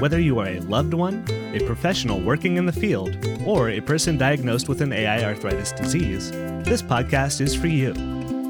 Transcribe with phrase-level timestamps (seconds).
[0.00, 1.22] Whether you are a loved one,
[1.52, 6.30] a professional working in the field, or a person diagnosed with an AI arthritis disease,
[6.30, 7.92] this podcast is for you.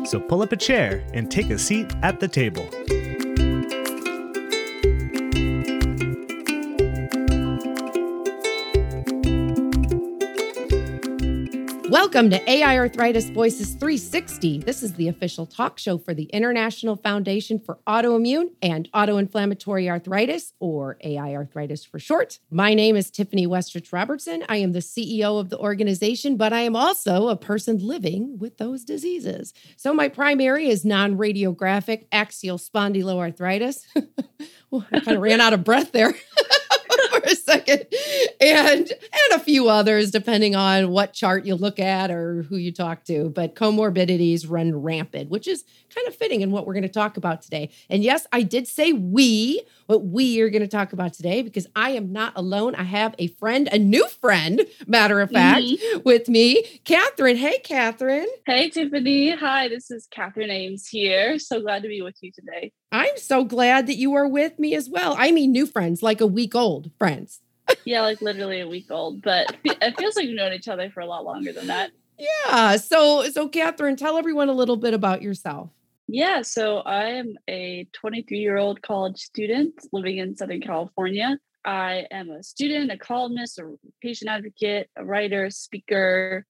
[0.06, 2.70] So pull up a chair and take a seat at the table.
[12.12, 14.58] Welcome to AI Arthritis Voices 360.
[14.58, 20.52] This is the official talk show for the International Foundation for Autoimmune and Autoinflammatory Arthritis,
[20.58, 22.40] or AI Arthritis for short.
[22.50, 24.42] My name is Tiffany Westrich Robertson.
[24.48, 28.58] I am the CEO of the organization, but I am also a person living with
[28.58, 29.54] those diseases.
[29.76, 33.84] So, my primary is non radiographic axial spondyloarthritis.
[34.72, 36.12] well, I kind of ran out of breath there.
[37.10, 37.86] for a second.
[38.40, 42.72] And and a few others depending on what chart you look at or who you
[42.72, 43.30] talk to.
[43.30, 47.16] But comorbidities run rampant which is kind of fitting in what we're going to talk
[47.16, 47.70] about today.
[47.88, 51.66] And yes i did say we what we are going to talk about today because
[51.76, 52.74] i am not alone.
[52.74, 56.00] I have a friend a new friend matter of fact mm-hmm.
[56.04, 56.80] with me.
[56.84, 57.36] Catherine.
[57.36, 58.28] Hey catherine.
[58.46, 59.30] Hey tiffany.
[59.30, 61.38] Hi this is catherine ames here.
[61.38, 62.72] So glad to be with you today.
[62.92, 65.14] I'm so glad that you are with me as well.
[65.16, 67.39] I mean, new friends, like a week old friends.
[67.84, 71.00] Yeah, like literally a week old, but it feels like we've known each other for
[71.00, 71.90] a lot longer than that.
[72.18, 72.76] Yeah.
[72.76, 75.70] So, so Catherine, tell everyone a little bit about yourself.
[76.06, 76.42] Yeah.
[76.42, 81.38] So I am a 23 year old college student living in Southern California.
[81.64, 86.46] I am a student, a columnist, a patient advocate, a writer, speaker,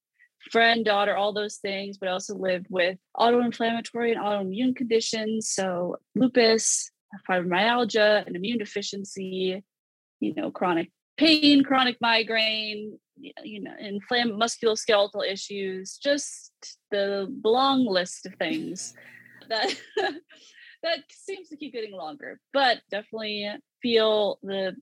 [0.51, 5.51] friend, daughter, all those things, but I also lived with autoinflammatory and autoimmune conditions.
[5.51, 6.91] So lupus,
[7.29, 9.63] fibromyalgia, and immune deficiency,
[10.21, 10.91] you know, chronic
[11.21, 16.53] pain, chronic migraine, you know, inflamed musculoskeletal issues, just
[16.91, 18.95] the long list of things
[19.49, 19.75] that
[20.83, 23.51] that seems to keep getting longer, but definitely
[23.83, 24.75] feel the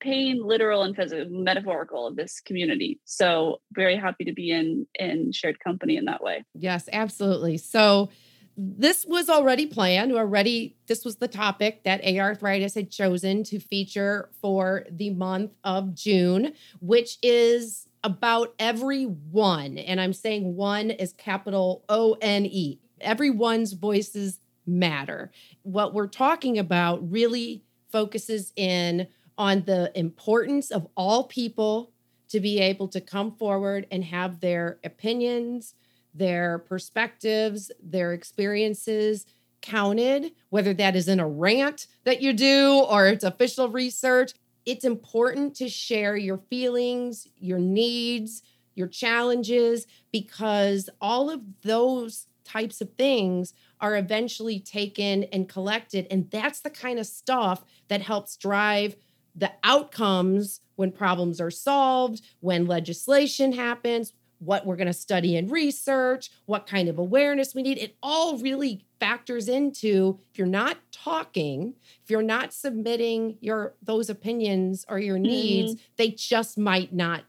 [0.00, 3.00] pain literal and physical metaphorical of this community.
[3.04, 6.44] So very happy to be in in shared company in that way.
[6.54, 7.58] Yes absolutely.
[7.58, 8.10] So
[8.56, 13.58] this was already planned already this was the topic that AI arthritis had chosen to
[13.58, 20.90] feature for the month of june which is about every one and i'm saying one
[20.90, 25.30] is capital o-n-e everyone's voices matter.
[25.62, 29.06] What we're talking about really focuses in
[29.38, 31.92] on the importance of all people
[32.28, 35.74] to be able to come forward and have their opinions,
[36.16, 39.26] their perspectives, their experiences
[39.62, 44.32] counted, whether that is in a rant that you do or it's official research.
[44.64, 48.42] It's important to share your feelings, your needs,
[48.74, 56.06] your challenges, because all of those types of things are eventually taken and collected.
[56.10, 58.96] And that's the kind of stuff that helps drive
[59.34, 65.50] the outcomes when problems are solved, when legislation happens, what we're going to study and
[65.50, 67.78] research, what kind of awareness we need.
[67.78, 74.10] It all really factors into if you're not talking, if you're not submitting your those
[74.10, 75.82] opinions or your needs, mm-hmm.
[75.96, 77.24] they just might not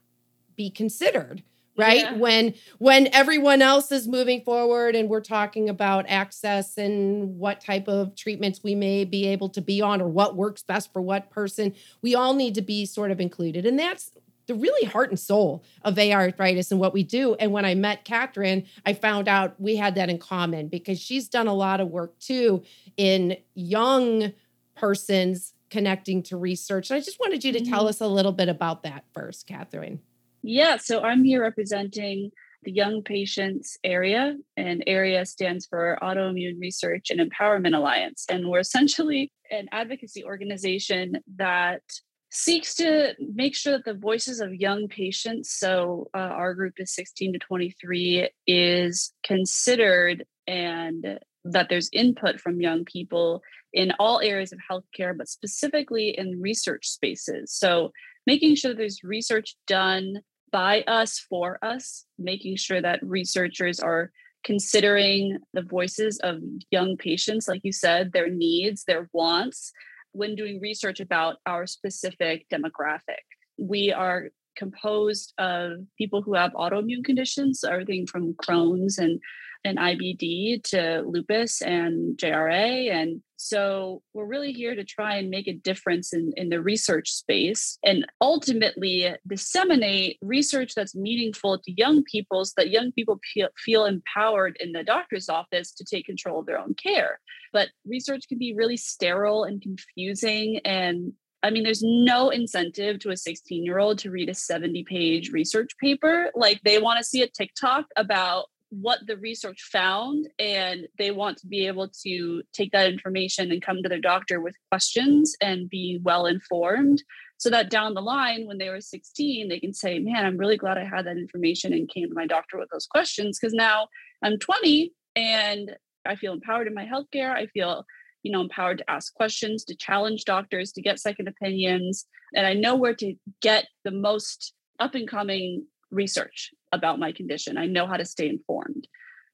[0.55, 1.43] be considered
[1.77, 2.13] right yeah.
[2.13, 7.87] when when everyone else is moving forward and we're talking about access and what type
[7.87, 11.29] of treatments we may be able to be on or what works best for what
[11.29, 14.11] person we all need to be sort of included and that's
[14.47, 17.35] the really heart and soul of AI arthritis and what we do.
[17.35, 21.27] And when I met Catherine, I found out we had that in common because she's
[21.27, 22.63] done a lot of work too
[22.95, 24.33] in young
[24.75, 26.89] persons connecting to research.
[26.89, 27.71] And I just wanted you to mm-hmm.
[27.71, 29.99] tell us a little bit about that first, Catherine.
[30.43, 32.31] Yeah, so I'm here representing
[32.63, 38.25] the Young Patients Area, and AREA stands for Autoimmune Research and Empowerment Alliance.
[38.29, 41.81] And we're essentially an advocacy organization that
[42.29, 46.93] seeks to make sure that the voices of young patients, so uh, our group is
[46.93, 53.41] 16 to 23, is considered and that there's input from young people
[53.73, 57.53] in all areas of healthcare, but specifically in research spaces.
[57.53, 57.91] So
[58.25, 60.21] making sure there's research done
[60.51, 64.11] by us for us, making sure that researchers are
[64.43, 66.39] considering the voices of
[66.71, 69.71] young patients, like you said, their needs, their wants,
[70.17, 73.23] when doing research about our specific demographic.
[73.57, 79.19] We are composed of people who have autoimmune conditions, everything from Crohn's and
[79.67, 82.91] and IBD to lupus and JRA.
[82.91, 87.11] And so we're really here to try and make a difference in, in the research
[87.11, 93.49] space and ultimately disseminate research that's meaningful to young people so that young people feel,
[93.63, 97.19] feel empowered in the doctor's office to take control of their own care.
[97.53, 103.11] But research can be really sterile and confusing and I mean, there's no incentive to
[103.11, 106.31] a 16 year old to read a 70 page research paper.
[106.35, 111.37] Like, they want to see a TikTok about what the research found and they want
[111.37, 115.69] to be able to take that information and come to their doctor with questions and
[115.69, 117.01] be well informed
[117.37, 120.57] so that down the line when they were 16 they can say man i'm really
[120.57, 123.87] glad i had that information and came to my doctor with those questions because now
[124.21, 125.75] i'm 20 and
[126.05, 127.33] i feel empowered in my healthcare.
[127.33, 127.85] I feel
[128.23, 132.05] you know empowered to ask questions to challenge doctors to get second opinions
[132.35, 137.57] and i know where to get the most up and coming research about my condition.
[137.57, 138.87] I know how to stay informed.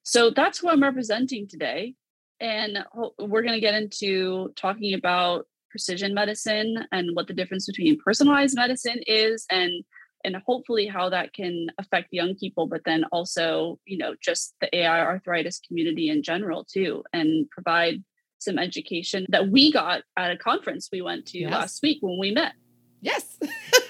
[0.03, 1.95] So that's who I'm representing today.
[2.39, 2.79] And
[3.19, 8.55] we're going to get into talking about precision medicine and what the difference between personalized
[8.55, 9.83] medicine is and
[10.23, 14.69] and hopefully how that can affect young people but then also you know just the
[14.77, 18.03] ai arthritis community in general too and provide
[18.37, 21.51] some education that we got at a conference we went to yes.
[21.51, 22.53] last week when we met
[23.01, 23.39] yes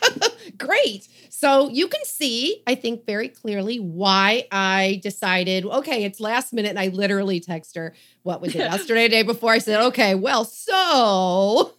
[0.65, 1.07] Great.
[1.30, 6.69] So you can see, I think, very clearly why I decided, okay, it's last minute.
[6.69, 9.51] And I literally text her, what was it, yesterday, day before?
[9.51, 11.74] I said, okay, well, so.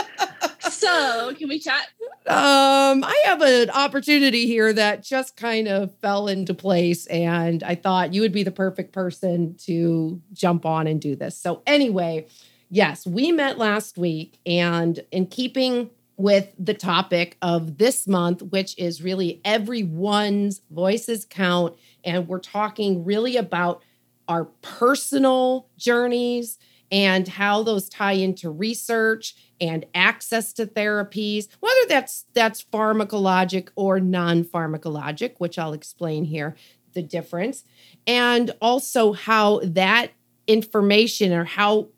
[0.70, 1.86] so can we chat?
[2.26, 7.74] Um, I have an opportunity here that just kind of fell into place, and I
[7.74, 11.38] thought you would be the perfect person to jump on and do this.
[11.38, 12.26] So, anyway,
[12.68, 18.76] yes, we met last week, and in keeping with the topic of this month, which
[18.76, 21.78] is really everyone's voices count.
[22.04, 23.82] And we're talking really about
[24.26, 26.58] our personal journeys
[26.90, 34.00] and how those tie into research and access to therapies whether that's that's pharmacologic or
[34.00, 36.56] non-pharmacologic which I'll explain here
[36.94, 37.64] the difference
[38.06, 40.12] and also how that
[40.46, 41.88] information or how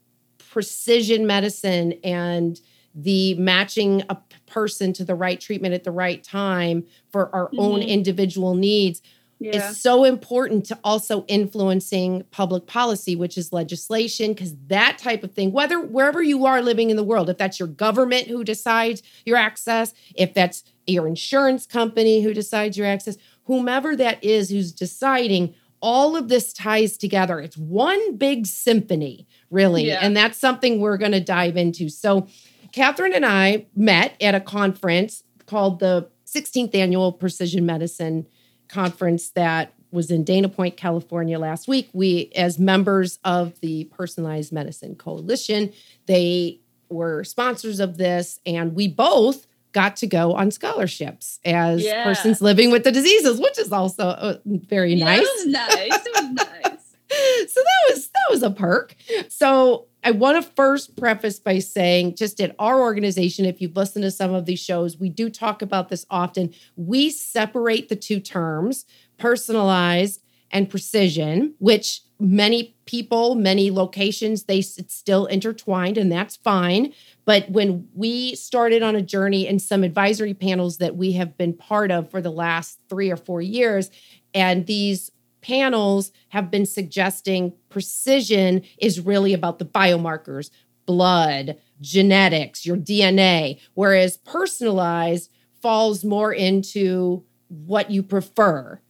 [0.51, 2.61] precision medicine and
[3.03, 4.17] the matching a
[4.47, 7.61] person to the right treatment at the right time for our mm-hmm.
[7.61, 9.01] own individual needs
[9.41, 9.71] yeah.
[9.71, 15.33] is so important to also influencing public policy which is legislation because that type of
[15.33, 19.03] thing whether wherever you are living in the world if that's your government who decides
[19.25, 24.73] your access if that's your insurance company who decides your access whomever that is who's
[24.73, 30.01] deciding all of this ties together it's one big symphony really yeah.
[30.03, 32.27] and that's something we're going to dive into so
[32.73, 38.27] Catherine and I met at a conference called the 16th Annual Precision Medicine
[38.69, 41.89] Conference that was in Dana Point, California last week.
[41.93, 45.73] We, as members of the Personalized Medicine Coalition,
[46.07, 52.05] they were sponsors of this, and we both got to go on scholarships as yeah.
[52.05, 55.21] persons living with the diseases, which is also uh, very yeah, nice.
[55.21, 56.07] It was nice.
[56.07, 56.33] It was
[56.65, 57.53] nice.
[57.53, 58.95] so that was that was a perk.
[59.29, 64.03] So I want to first preface by saying, just at our organization, if you've listened
[64.05, 66.55] to some of these shows, we do talk about this often.
[66.77, 68.87] We separate the two terms,
[69.19, 76.93] personalized and precision, which many people, many locations, they still intertwined, and that's fine.
[77.25, 81.55] But when we started on a journey in some advisory panels that we have been
[81.55, 83.91] part of for the last three or four years,
[84.35, 90.51] and these panels have been suggesting precision is really about the biomarkers,
[90.87, 95.31] blood, genetics, your DNA, whereas personalized
[95.63, 98.81] falls more into what you prefer.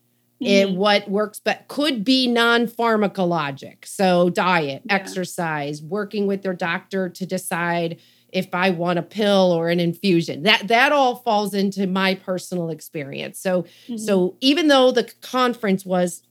[0.43, 0.47] Mm-hmm.
[0.47, 3.85] It what works but could be non-pharmacologic.
[3.85, 4.95] So diet, yeah.
[4.95, 8.01] exercise, working with your doctor to decide
[8.33, 10.45] if I want a pill or an infusion.
[10.45, 13.39] That that all falls into my personal experience.
[13.39, 13.99] So mm-hmm.
[13.99, 16.23] so even though the conference was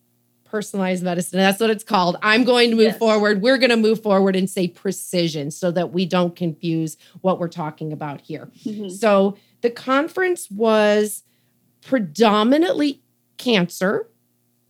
[0.50, 1.40] personalized medicine.
[1.40, 2.18] That's what it's called.
[2.22, 2.98] I'm going to move yes.
[2.98, 3.42] forward.
[3.42, 7.48] We're going to move forward and say precision so that we don't confuse what we're
[7.48, 8.50] talking about here.
[8.66, 8.90] Mm-hmm.
[8.90, 11.24] So the conference was
[11.82, 13.02] predominantly
[13.38, 14.10] cancer,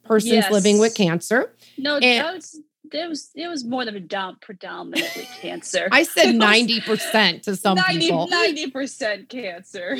[0.03, 0.51] persons yes.
[0.51, 1.53] living with cancer.
[1.77, 2.59] No, and, that was
[2.91, 5.87] it was it was more than a predominantly cancer.
[5.91, 8.27] I said ninety percent to some 90, people.
[8.27, 9.97] Ninety percent cancer.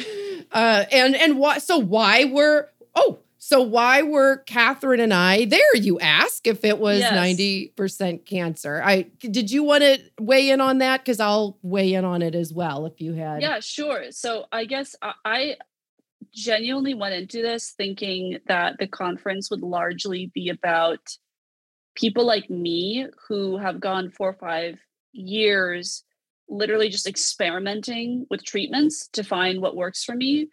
[0.52, 1.60] Uh, and and why?
[1.60, 5.76] So why were oh so why were Catherine and I there?
[5.76, 7.70] You ask if it was ninety yes.
[7.76, 8.80] percent cancer.
[8.86, 11.02] I did you want to weigh in on that?
[11.02, 13.42] Because I'll weigh in on it as well if you had.
[13.42, 14.12] Yeah, sure.
[14.12, 15.56] So I guess I
[16.32, 21.00] genuinely went into this thinking that the conference would largely be about
[21.96, 24.78] people like me who have gone four or five
[25.12, 26.04] years
[26.48, 30.50] literally just experimenting with treatments to find what works for me,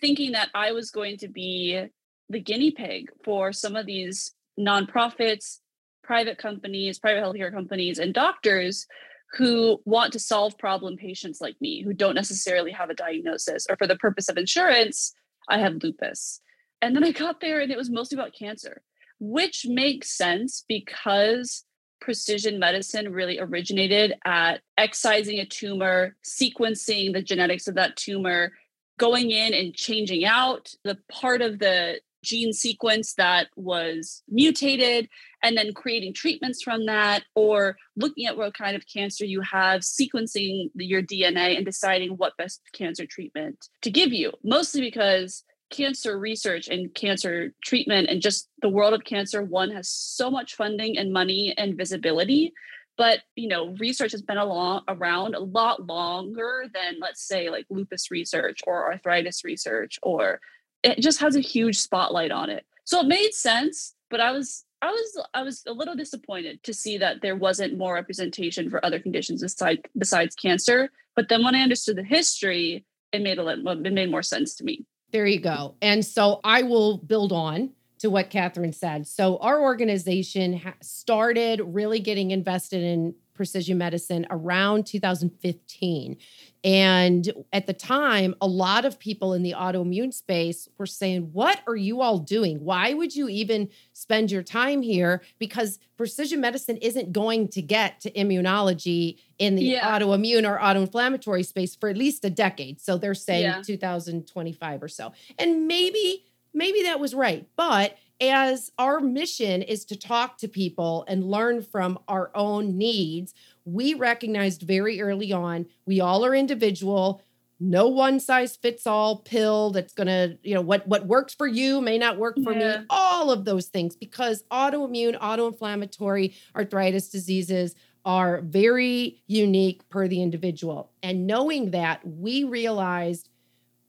[0.00, 1.86] thinking that I was going to be
[2.30, 5.58] the guinea pig for some of these nonprofits,
[6.02, 8.86] private companies, private healthcare companies, and doctors
[9.32, 13.76] who want to solve problem patients like me who don't necessarily have a diagnosis or
[13.76, 15.12] for the purpose of insurance
[15.48, 16.40] i have lupus.
[16.82, 18.82] And then i got there and it was mostly about cancer
[19.20, 21.64] which makes sense because
[22.00, 28.52] precision medicine really originated at excising a tumor sequencing the genetics of that tumor
[28.98, 35.08] going in and changing out the part of the gene sequence that was mutated
[35.42, 39.80] and then creating treatments from that or looking at what kind of cancer you have
[39.80, 46.18] sequencing your dna and deciding what best cancer treatment to give you mostly because cancer
[46.18, 50.98] research and cancer treatment and just the world of cancer one has so much funding
[50.98, 52.52] and money and visibility.
[52.98, 57.66] But you know research has been along, around a lot longer than let's say like
[57.70, 60.40] lupus research or arthritis research or
[60.82, 62.64] it just has a huge spotlight on it.
[62.84, 66.74] So it made sense, but I was I was I was a little disappointed to
[66.74, 70.90] see that there wasn't more representation for other conditions besides besides cancer.
[71.16, 74.54] But then when I understood the history, it made a little it made more sense
[74.56, 74.84] to me.
[75.12, 75.74] There you go.
[75.82, 79.06] And so I will build on to what Catherine said.
[79.06, 86.18] So our organization started really getting invested in precision medicine around 2015.
[86.62, 91.62] And at the time, a lot of people in the autoimmune space were saying, What
[91.66, 92.62] are you all doing?
[92.62, 95.22] Why would you even spend your time here?
[95.38, 99.98] Because precision medicine isn't going to get to immunology in the yeah.
[99.98, 102.78] autoimmune or autoinflammatory space for at least a decade.
[102.78, 103.62] So they're saying yeah.
[103.64, 105.14] 2025 or so.
[105.38, 107.48] And maybe, maybe that was right.
[107.56, 113.34] But as our mission is to talk to people and learn from our own needs,
[113.64, 117.22] we recognized very early on we all are individual.
[117.58, 121.46] No one size fits all pill that's going to you know what what works for
[121.46, 122.78] you may not work for yeah.
[122.80, 127.74] me all of those things because autoimmune autoinflammatory arthritis diseases
[128.04, 130.90] are very unique per the individual.
[131.02, 133.28] And knowing that we realized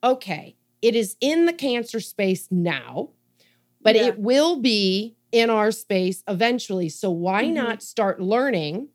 [0.04, 3.10] okay it is in the cancer space now
[3.84, 4.08] but yeah.
[4.08, 7.54] it will be in our space eventually so why mm-hmm.
[7.54, 8.90] not start learning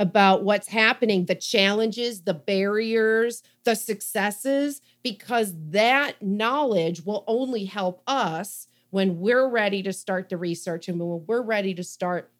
[0.00, 8.02] about what's happening, the challenges, the barriers, the successes, because that knowledge will only help
[8.06, 12.32] us when we're ready to start the research and when we're ready to start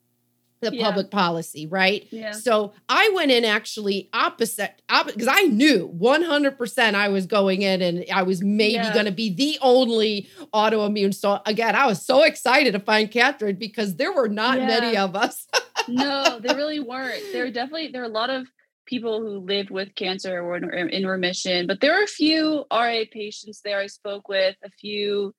[0.61, 0.85] the yeah.
[0.85, 2.07] public policy, right?
[2.11, 2.33] Yeah.
[2.33, 8.05] So I went in actually opposite, because I knew 100% I was going in and
[8.12, 8.93] I was maybe yeah.
[8.93, 11.14] going to be the only autoimmune.
[11.14, 14.67] So again, I was so excited to find Catherine because there were not yeah.
[14.67, 15.47] many of us.
[15.88, 17.23] no, they really weren't.
[17.33, 18.47] There were definitely, there were a lot of
[18.85, 23.00] people who lived with cancer or in, in remission, but there were a few RA
[23.11, 25.35] patients there I spoke with, a few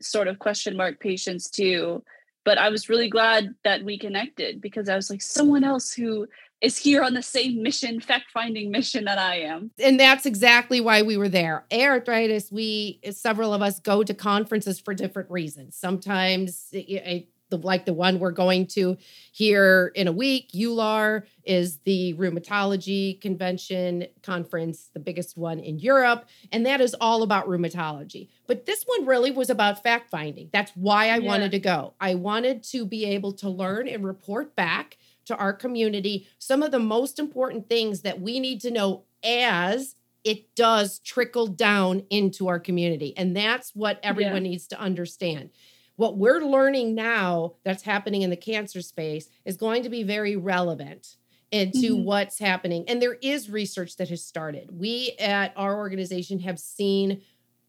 [0.00, 2.04] sort of question mark patients too
[2.44, 6.26] but I was really glad that we connected because I was like someone else who
[6.60, 9.70] is here on the same mission, fact finding mission that I am.
[9.78, 11.64] And that's exactly why we were there.
[11.72, 15.76] Arthritis, we, several of us go to conferences for different reasons.
[15.76, 17.28] Sometimes it,
[17.60, 18.96] the like the one we're going to
[19.32, 20.50] here in a week.
[20.52, 27.22] EULAR is the rheumatology convention conference, the biggest one in Europe, and that is all
[27.22, 28.28] about rheumatology.
[28.46, 30.50] But this one really was about fact finding.
[30.52, 31.26] That's why I yeah.
[31.26, 31.94] wanted to go.
[32.00, 36.70] I wanted to be able to learn and report back to our community some of
[36.70, 42.48] the most important things that we need to know as it does trickle down into
[42.48, 43.14] our community.
[43.16, 44.50] And that's what everyone yeah.
[44.50, 45.50] needs to understand
[45.96, 50.36] what we're learning now that's happening in the cancer space is going to be very
[50.36, 51.16] relevant
[51.50, 52.04] into mm-hmm.
[52.04, 52.84] what's happening.
[52.88, 54.70] And there is research that has started.
[54.72, 57.22] We at our organization have seen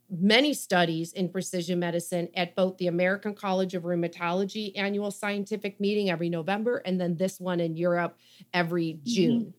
[0.09, 6.09] many studies in precision medicine at both the American College of Rheumatology annual scientific meeting
[6.09, 8.17] every November and then this one in Europe
[8.53, 9.03] every mm-hmm.
[9.05, 9.41] June.
[9.41, 9.49] Mm-hmm.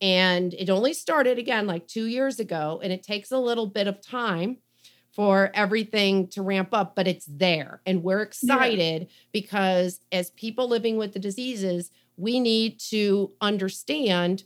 [0.00, 3.86] And it only started again like two years ago, and it takes a little bit
[3.86, 4.58] of time
[5.16, 7.80] for everything to ramp up, but it's there.
[7.86, 9.08] And we're excited yeah.
[9.32, 14.44] because as people living with the diseases, we need to understand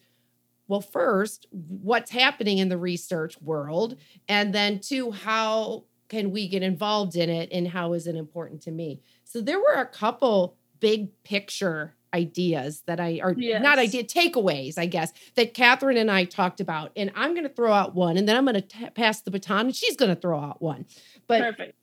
[0.69, 3.97] well, first, what's happening in the research world,
[4.29, 8.63] and then two, how can we get involved in it and how is it important
[8.63, 9.01] to me?
[9.25, 13.63] So there were a couple big picture ideas that I are Yes.
[13.63, 16.93] not idea takeaways, I guess, that Catherine and I talked about.
[16.97, 19.67] And I'm going to throw out one, and then I'm going to pass the baton,
[19.67, 20.87] and she's going to throw out one.
[21.27, 21.75] But Perfect.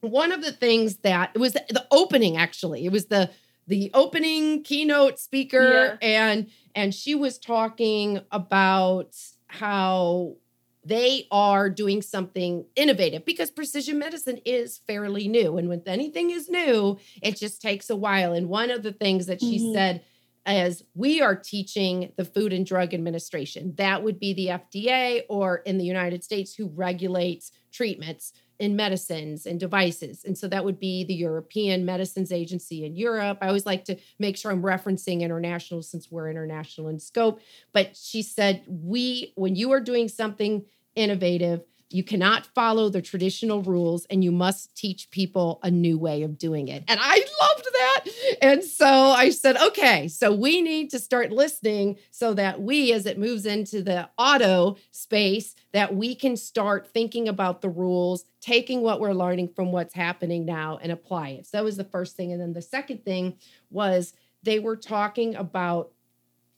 [0.00, 3.30] one of the things that it was the, the opening actually it was the
[3.66, 9.14] the opening keynote speaker and and she was talking about
[9.48, 10.36] how
[10.88, 16.48] they are doing something innovative because precision medicine is fairly new and when anything is
[16.48, 19.72] new it just takes a while and one of the things that she Mhm.
[19.74, 20.02] said
[20.46, 25.56] as we are teaching the Food and Drug Administration that would be the FDA or
[25.66, 30.24] in the United States who regulates treatments in medicines and devices.
[30.24, 33.38] And so that would be the European Medicines Agency in Europe.
[33.40, 37.38] I always like to make sure I'm referencing international since we're international in scope.
[37.72, 40.64] But she said, we, when you are doing something
[40.98, 46.22] innovative, you cannot follow the traditional rules and you must teach people a new way
[46.22, 46.84] of doing it.
[46.86, 48.04] And I loved that.
[48.42, 53.06] And so I said, okay, so we need to start listening so that we, as
[53.06, 58.82] it moves into the auto space, that we can start thinking about the rules, taking
[58.82, 61.46] what we're learning from what's happening now and apply it.
[61.46, 62.32] So that was the first thing.
[62.32, 63.38] And then the second thing
[63.70, 64.12] was
[64.42, 65.90] they were talking about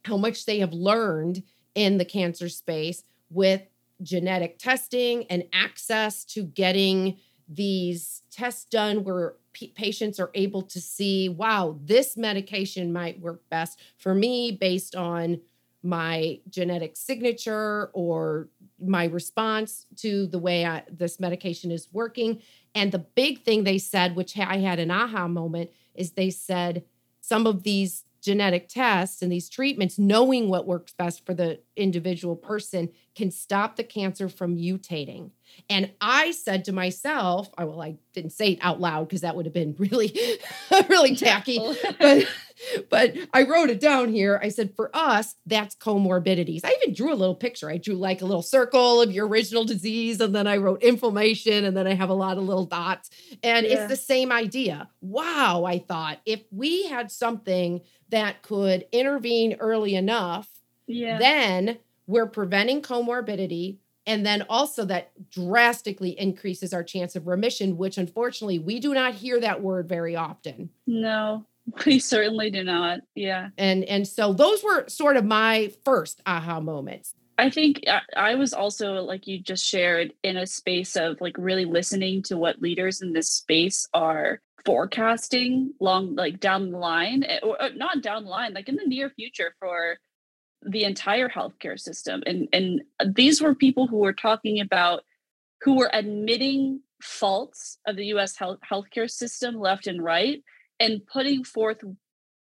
[0.04, 1.44] how much they have learned
[1.76, 3.62] in the cancer space with
[4.02, 10.80] genetic testing and access to getting these tests done where p- patients are able to
[10.80, 15.40] see wow this medication might work best for me based on
[15.82, 22.42] my genetic signature or my response to the way I, this medication is working.
[22.74, 26.84] And the big thing they said which i had an aha moment is they said
[27.20, 32.36] some of these genetic tests and these treatments, knowing what works best for the individual
[32.36, 35.30] person, can stop the cancer from mutating.
[35.68, 39.36] And I said to myself, I well, I didn't say it out loud because that
[39.36, 40.12] would have been really,
[40.88, 41.58] really tacky.
[41.98, 42.28] But
[42.88, 44.40] but I wrote it down here.
[44.42, 46.60] I said, for us, that's comorbidities.
[46.64, 47.70] I even drew a little picture.
[47.70, 51.64] I drew like a little circle of your original disease, and then I wrote inflammation,
[51.64, 53.10] and then I have a lot of little dots.
[53.42, 53.72] And Yeah.
[53.72, 54.88] it's the same idea.
[55.00, 57.80] Wow, I thought if we had something
[58.10, 60.48] that could intervene early enough,
[60.86, 61.18] yeah.
[61.18, 63.78] then we're preventing comorbidity.
[64.06, 69.14] And then also that drastically increases our chance of remission, which unfortunately we do not
[69.14, 70.70] hear that word very often.
[70.86, 71.44] no,
[71.86, 73.00] we certainly do not.
[73.14, 73.48] Yeah.
[73.58, 77.14] And and so those were sort of my first aha moments.
[77.38, 81.36] I think I, I was also, like you just shared, in a space of like
[81.38, 87.24] really listening to what leaders in this space are forecasting long, like down the line,
[87.24, 89.96] eh, or or not down the line, like in the near future for
[90.62, 92.22] the entire healthcare system.
[92.26, 92.82] And and
[93.14, 95.02] these were people who were talking about
[95.62, 98.36] who were admitting faults of the U.S.
[98.36, 100.42] health healthcare system left and right,
[100.80, 101.84] and putting forth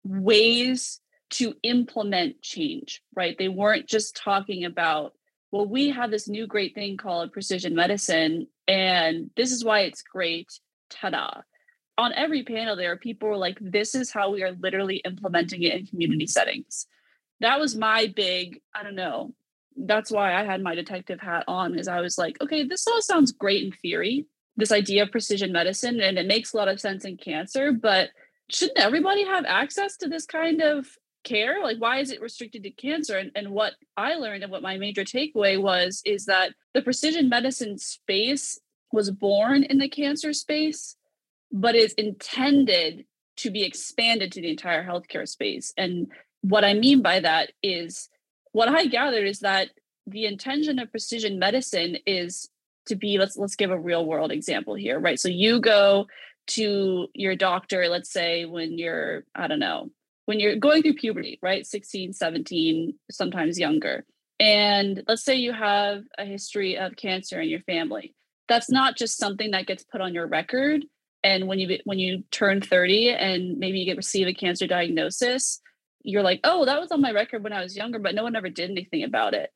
[0.05, 3.37] ways to implement change, right?
[3.37, 5.15] They weren't just talking about,
[5.51, 10.03] well, we have this new great thing called precision medicine, and this is why it's
[10.03, 10.49] great.
[10.91, 11.31] Ta da.
[11.97, 14.99] On every panel, there are people who are like, this is how we are literally
[14.99, 16.87] implementing it in community settings.
[17.41, 19.35] That was my big, I don't know.
[19.77, 23.01] That's why I had my detective hat on, is I was like, okay, this all
[23.01, 24.27] sounds great in theory,
[24.59, 28.11] this idea of precision medicine, and it makes a lot of sense in cancer, but
[28.51, 30.87] shouldn't everybody have access to this kind of
[31.25, 31.63] care?
[31.63, 33.17] Like why is it restricted to cancer?
[33.17, 37.29] And, and what i learned and what my major takeaway was is that the precision
[37.29, 38.59] medicine space
[38.93, 40.97] was born in the cancer space
[41.51, 43.05] but is intended
[43.37, 45.73] to be expanded to the entire healthcare space.
[45.77, 46.09] And
[46.43, 48.09] what i mean by that is
[48.53, 49.69] what i gathered is that
[50.07, 52.49] the intention of precision medicine is
[52.89, 56.07] to be let's let's give a real world example here right so you go
[56.47, 59.91] to your doctor let's say when you're i don't know
[60.29, 61.67] when you're going through puberty, right?
[61.67, 64.05] 16, 17, sometimes younger.
[64.39, 68.15] And let's say you have a history of cancer in your family.
[68.47, 70.85] That's not just something that gets put on your record.
[71.25, 75.63] And when you when you turn 30 and maybe you get receive a cancer diagnosis,
[76.03, 78.37] you're like, oh, that was on my record when I was younger, but no one
[78.37, 79.51] ever did anything about it.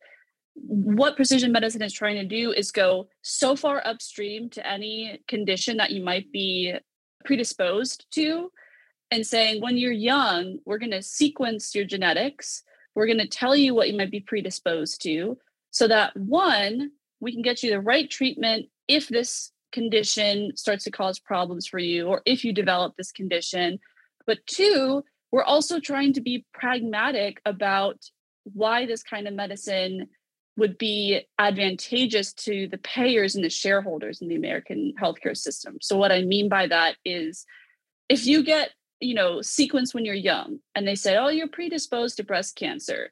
[0.55, 5.79] What precision medicine is trying to do is go so far upstream to any condition
[5.79, 6.75] that you might be
[7.25, 8.51] predisposed to
[9.11, 12.63] and saying when you're young we're going to sequence your genetics.
[12.95, 15.39] We're going to tell you what you might be predisposed to
[15.71, 20.91] so that one we can get you the right treatment if this condition starts to
[20.91, 23.79] cause problems for you or if you develop this condition.
[24.27, 27.97] But two we're also trying to be pragmatic about
[28.45, 30.09] why this kind of medicine
[30.57, 35.79] would be advantageous to the payers and the shareholders in the American healthcare system.
[35.81, 37.47] So, what I mean by that is
[38.09, 38.71] if you get
[39.03, 43.11] you know, sequenced when you're young and they say, oh, you're predisposed to breast cancer.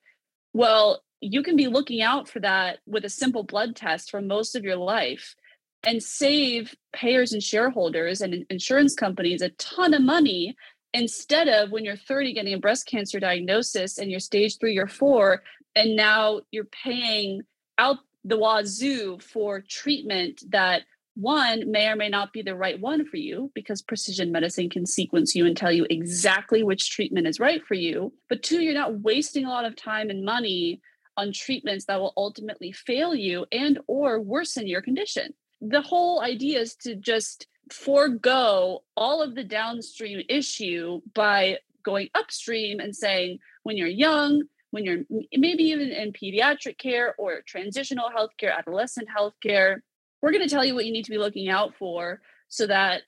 [0.52, 4.54] Well, you can be looking out for that with a simple blood test for most
[4.54, 5.34] of your life
[5.82, 10.54] and save payers and shareholders and insurance companies a ton of money
[10.94, 14.86] instead of when you're 30 getting a breast cancer diagnosis and you're stage three or
[14.86, 15.42] four
[15.74, 17.42] and now you're paying
[17.78, 20.82] out the wazoo for treatment that
[21.14, 24.86] one may or may not be the right one for you because precision medicine can
[24.86, 28.74] sequence you and tell you exactly which treatment is right for you but two you're
[28.74, 30.80] not wasting a lot of time and money
[31.20, 35.34] on treatments that will ultimately fail you and or worsen your condition.
[35.60, 42.80] The whole idea is to just forego all of the downstream issue by going upstream
[42.80, 45.02] and saying when you're young when you're
[45.36, 49.78] maybe even in pediatric care or transitional healthcare adolescent healthcare
[50.22, 53.02] we're going to tell you what you need to be looking out for so that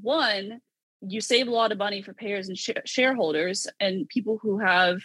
[0.00, 0.60] one
[1.00, 5.00] you save a lot of money for payers and sh- shareholders and people who have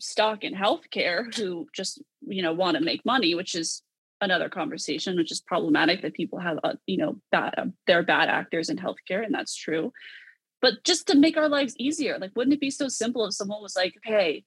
[0.00, 3.82] stock in healthcare who just you know want to make money which is
[4.20, 8.28] another conversation which is problematic that people have uh, you know bad uh, they're bad
[8.28, 9.92] actors in healthcare and that's true.
[10.60, 13.62] But just to make our lives easier like wouldn't it be so simple if someone
[13.62, 14.44] was like hey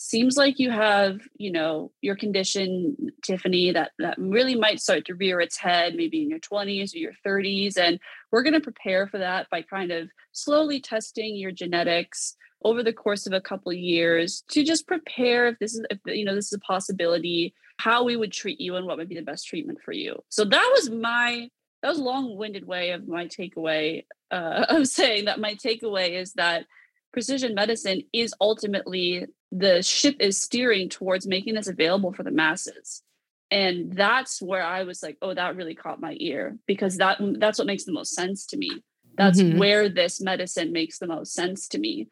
[0.00, 5.14] seems like you have you know your condition tiffany that that really might start to
[5.14, 9.06] rear its head maybe in your 20s or your 30s and we're going to prepare
[9.06, 13.70] for that by kind of slowly testing your genetics over the course of a couple
[13.70, 17.54] of years to just prepare if this is if you know this is a possibility
[17.80, 20.22] how we would treat you and what would be the best treatment for you.
[20.28, 21.48] So that was my
[21.82, 26.34] that was a long-winded way of my takeaway uh, of saying that my takeaway is
[26.34, 26.66] that
[27.12, 33.02] precision medicine is ultimately the ship is steering towards making this available for the masses.
[33.50, 37.58] And that's where i was like oh that really caught my ear because that that's
[37.58, 38.70] what makes the most sense to me.
[39.16, 39.58] That's mm-hmm.
[39.58, 42.08] where this medicine makes the most sense to me.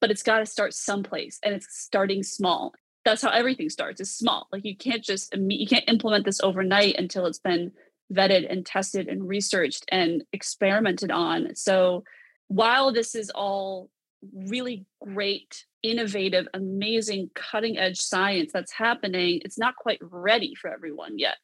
[0.00, 2.72] But it's got to start someplace and it's starting small.
[3.04, 4.46] That's how everything starts is small.
[4.52, 7.72] Like you can't just you can't implement this overnight until it's been
[8.12, 11.54] vetted and tested and researched and experimented on.
[11.56, 12.04] So
[12.48, 13.90] while this is all
[14.34, 21.18] really great, innovative, amazing, cutting edge science that's happening, it's not quite ready for everyone
[21.18, 21.36] yet,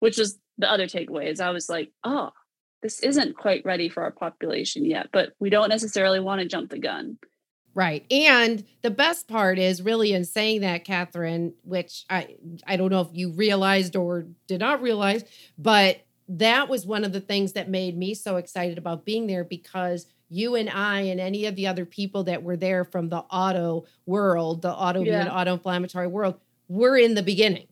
[0.00, 2.30] which is the other takeaway is I was like, oh,
[2.82, 6.70] this isn't quite ready for our population yet, but we don't necessarily want to jump
[6.70, 7.18] the gun.
[7.74, 8.06] Right.
[8.10, 13.02] And the best part is really in saying that, Catherine, which I I don't know
[13.02, 15.24] if you realized or did not realize,
[15.58, 19.44] but that was one of the things that made me so excited about being there
[19.44, 23.18] because you and I and any of the other people that were there from the
[23.18, 25.32] auto world, the autoimmune, yeah.
[25.32, 27.66] auto-inflammatory world, we're in the beginning.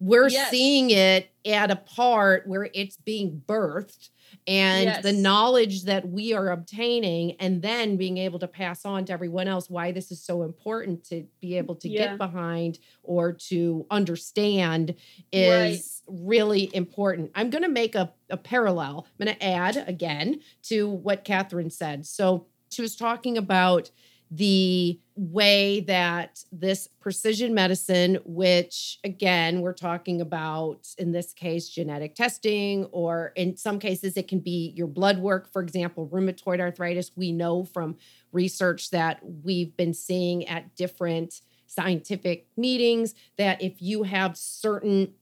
[0.00, 0.50] We're yes.
[0.50, 4.10] seeing it at a part where it's being birthed
[4.46, 5.02] and yes.
[5.02, 9.48] the knowledge that we are obtaining and then being able to pass on to everyone
[9.48, 12.08] else why this is so important to be mm, able to yeah.
[12.08, 14.94] get behind or to understand
[15.32, 16.26] is right.
[16.26, 17.30] really important.
[17.34, 19.06] I'm going to make a, a parallel.
[19.18, 22.06] I'm going to add again to what Catherine said.
[22.06, 23.90] So she was talking about
[24.30, 32.14] the way that this precision medicine, which again, we're talking about in this case, genetic
[32.14, 35.52] testing, or in some cases, it can be your blood work.
[35.52, 37.96] For example, rheumatoid arthritis, we know from
[38.32, 45.12] research that we've been seeing at different scientific meetings that if you have certain,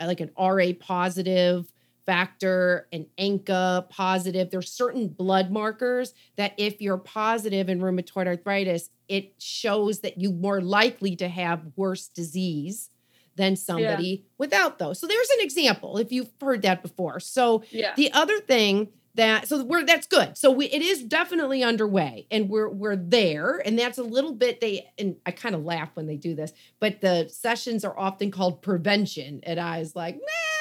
[0.00, 1.72] like an RA positive,
[2.06, 4.50] factor, and ANCA positive.
[4.50, 10.32] There's certain blood markers that if you're positive in rheumatoid arthritis, it shows that you're
[10.32, 12.90] more likely to have worse disease
[13.36, 14.28] than somebody yeah.
[14.38, 14.98] without those.
[14.98, 17.20] So there's an example if you've heard that before.
[17.20, 17.94] So yeah.
[17.96, 20.38] the other thing that so we're that's good.
[20.38, 24.60] So we, it is definitely underway and we're we're there and that's a little bit
[24.60, 28.30] they and I kind of laugh when they do this, but the sessions are often
[28.30, 30.51] called prevention and I was like, nah,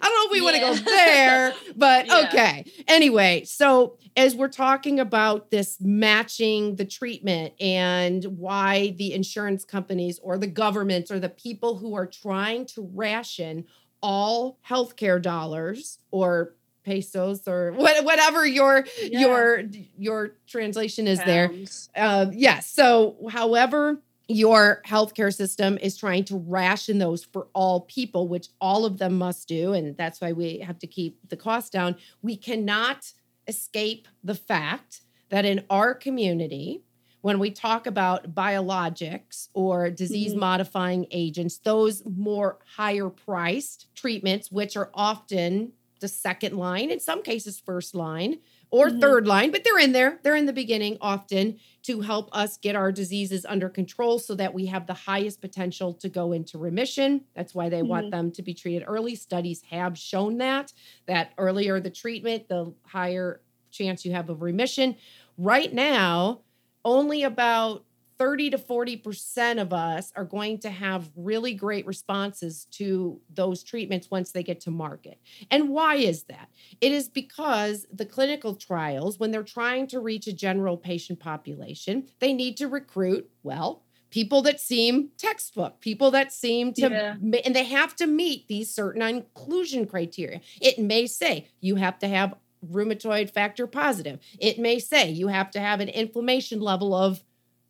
[0.00, 0.44] I don't know if we yeah.
[0.44, 2.28] want to go there, but yeah.
[2.28, 2.64] okay.
[2.86, 10.18] Anyway, so as we're talking about this matching the treatment and why the insurance companies
[10.22, 13.64] or the governments or the people who are trying to ration
[14.02, 19.20] all healthcare dollars or pesos or what, whatever your yeah.
[19.20, 19.62] your
[19.96, 21.90] your translation is Pounds.
[21.94, 22.04] there.
[22.04, 22.34] Uh, yes.
[22.34, 28.48] Yeah, so, however your healthcare system is trying to ration those for all people, which
[28.60, 29.72] all of them must do.
[29.72, 31.96] And that's why we have to keep the cost down.
[32.20, 33.10] We cannot
[33.46, 36.82] escape the fact that in our community,
[37.22, 40.40] when we talk about biologics or disease mm-hmm.
[40.40, 47.22] modifying agents, those more higher priced treatments, which are often the second line, in some
[47.22, 48.38] cases, first line,
[48.70, 49.00] or mm-hmm.
[49.00, 50.18] third line, but they're in there.
[50.22, 54.52] They're in the beginning often to help us get our diseases under control so that
[54.52, 57.24] we have the highest potential to go into remission.
[57.34, 57.88] That's why they mm-hmm.
[57.88, 59.14] want them to be treated early.
[59.14, 60.72] Studies have shown that
[61.06, 64.96] that earlier the treatment, the higher chance you have of remission.
[65.36, 66.40] Right now,
[66.84, 67.84] only about
[68.18, 74.10] 30 to 40% of us are going to have really great responses to those treatments
[74.10, 75.20] once they get to market.
[75.50, 76.48] And why is that?
[76.80, 82.08] It is because the clinical trials, when they're trying to reach a general patient population,
[82.18, 87.14] they need to recruit, well, people that seem textbook, people that seem to, yeah.
[87.44, 90.40] and they have to meet these certain inclusion criteria.
[90.60, 92.34] It may say you have to have
[92.66, 94.18] rheumatoid factor positive.
[94.40, 97.22] It may say you have to have an inflammation level of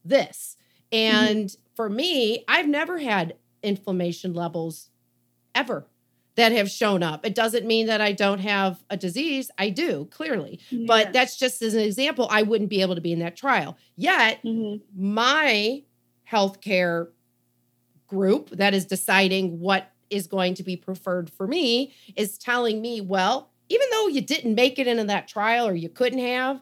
[0.05, 0.57] this.
[0.93, 1.17] Mm-hmm.
[1.17, 1.75] And mm-hmm.
[1.75, 4.91] for me, I've never had inflammation levels
[5.55, 5.87] ever
[6.37, 7.27] that have shown up.
[7.27, 9.51] It doesn't mean that I don't have a disease.
[9.59, 10.61] I do, clearly.
[10.71, 10.85] Yeah.
[10.87, 13.77] But that's just as an example, I wouldn't be able to be in that trial.
[13.97, 14.85] Yet, mm-hmm.
[14.97, 15.83] my
[16.31, 17.09] healthcare
[18.07, 23.01] group that is deciding what is going to be preferred for me is telling me,
[23.01, 26.61] well, even though you didn't make it into that trial or you couldn't have,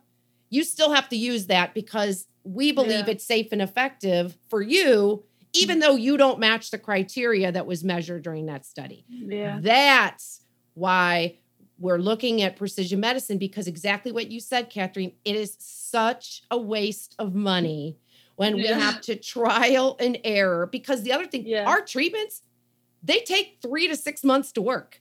[0.49, 3.13] you still have to use that because we believe yeah.
[3.13, 5.25] it's safe and effective for you
[5.57, 5.83] even mm.
[5.83, 9.05] though you don't match the criteria that was measured during that study.
[9.09, 9.59] Yeah.
[9.61, 10.43] That's
[10.75, 11.39] why
[11.79, 16.59] we're looking at precision medicine because exactly what you said, Catherine, it is such a
[16.59, 17.99] waste of money
[18.37, 18.63] when yeah.
[18.77, 20.67] we have to trial and error.
[20.67, 21.65] Because the other thing, yeah.
[21.65, 22.43] our treatments,
[23.03, 25.01] they take three to six months to work.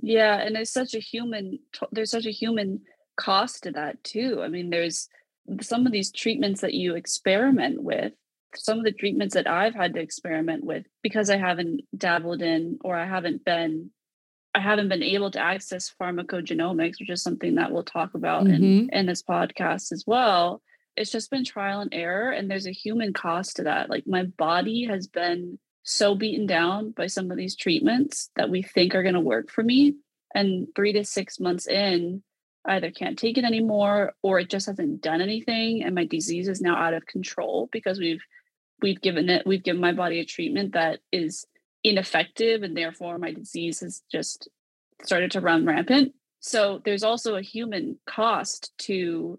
[0.00, 1.60] Yeah, and there's such a human
[1.92, 2.80] there's such a human
[3.14, 4.40] cost to that too.
[4.42, 5.08] I mean, there's
[5.60, 8.12] some of these treatments that you experiment with,
[8.54, 12.78] some of the treatments that I've had to experiment with because I haven't dabbled in
[12.84, 13.90] or I haven't been
[14.54, 18.52] I haven't been able to access pharmacogenomics, which is something that we'll talk about mm-hmm.
[18.52, 20.60] in, in this podcast as well.
[20.94, 23.88] It's just been trial and error, and there's a human cost to that.
[23.88, 28.62] Like my body has been so beaten down by some of these treatments that we
[28.62, 29.94] think are going to work for me.
[30.34, 32.22] And three to six months in,
[32.66, 36.60] either can't take it anymore or it just hasn't done anything and my disease is
[36.60, 38.22] now out of control because we've
[38.80, 41.46] we've given it we've given my body a treatment that is
[41.84, 44.48] ineffective and therefore my disease has just
[45.02, 46.12] started to run rampant.
[46.40, 49.38] So there's also a human cost to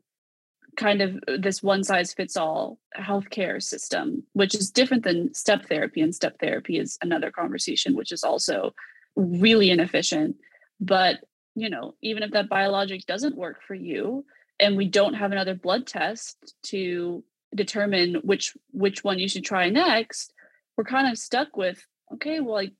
[0.75, 5.67] kind of uh, this one size fits all healthcare system which is different than step
[5.67, 8.73] therapy and step therapy is another conversation which is also
[9.15, 10.35] really inefficient.
[10.79, 11.19] But
[11.55, 14.25] you know, even if that biologic doesn't work for you
[14.59, 17.23] and we don't have another blood test to
[17.55, 20.33] determine which which one you should try next,
[20.75, 22.71] we're kind of stuck with, okay, well, I,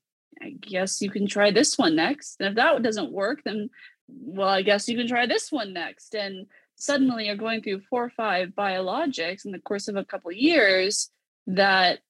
[0.42, 2.36] I guess you can try this one next.
[2.40, 3.70] And if that doesn't work, then
[4.08, 6.14] well, I guess you can try this one next.
[6.14, 10.30] And suddenly you're going through four or five biologics in the course of a couple
[10.30, 11.10] of years
[11.46, 12.00] that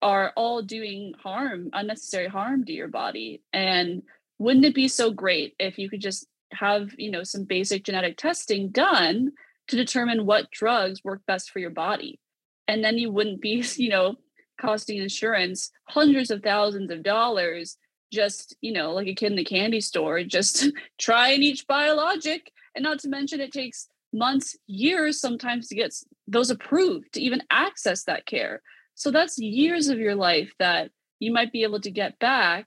[0.00, 3.42] are all doing harm, unnecessary harm to your body.
[3.52, 4.02] And
[4.42, 8.18] wouldn't it be so great if you could just have you know some basic genetic
[8.18, 9.32] testing done
[9.68, 12.18] to determine what drugs work best for your body?
[12.66, 14.16] And then you wouldn't be you know
[14.60, 17.76] costing insurance hundreds of thousands of dollars
[18.12, 22.52] just you know like a kid in the candy store just trying each biologic.
[22.74, 25.94] And not to mention it takes months years sometimes to get
[26.26, 28.62] those approved to even access that care.
[28.94, 32.66] So that's years of your life that you might be able to get back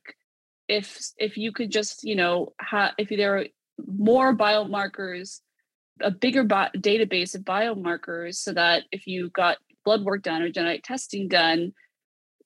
[0.67, 3.45] if if you could just you know have if there are
[3.87, 5.41] more biomarkers
[6.01, 10.49] a bigger bi- database of biomarkers so that if you got blood work done or
[10.49, 11.73] genetic testing done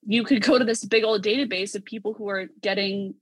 [0.05, 3.13] you could go to this big old database of people who are getting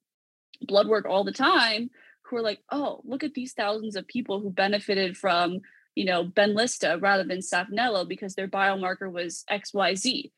[0.61, 1.89] blood work all the time
[2.23, 5.59] who are like oh look at these thousands of people who benefited from
[5.95, 10.31] you know benlysta rather than saphnelo because their biomarker was xyz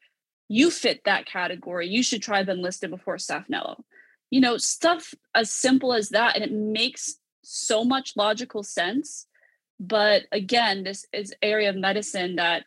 [0.49, 1.87] you fit that category.
[1.87, 3.83] You should try benlysta before saphnelo
[4.29, 9.25] you know stuff as simple as that and it makes so much logical sense.
[9.79, 12.65] But again this is area of medicine that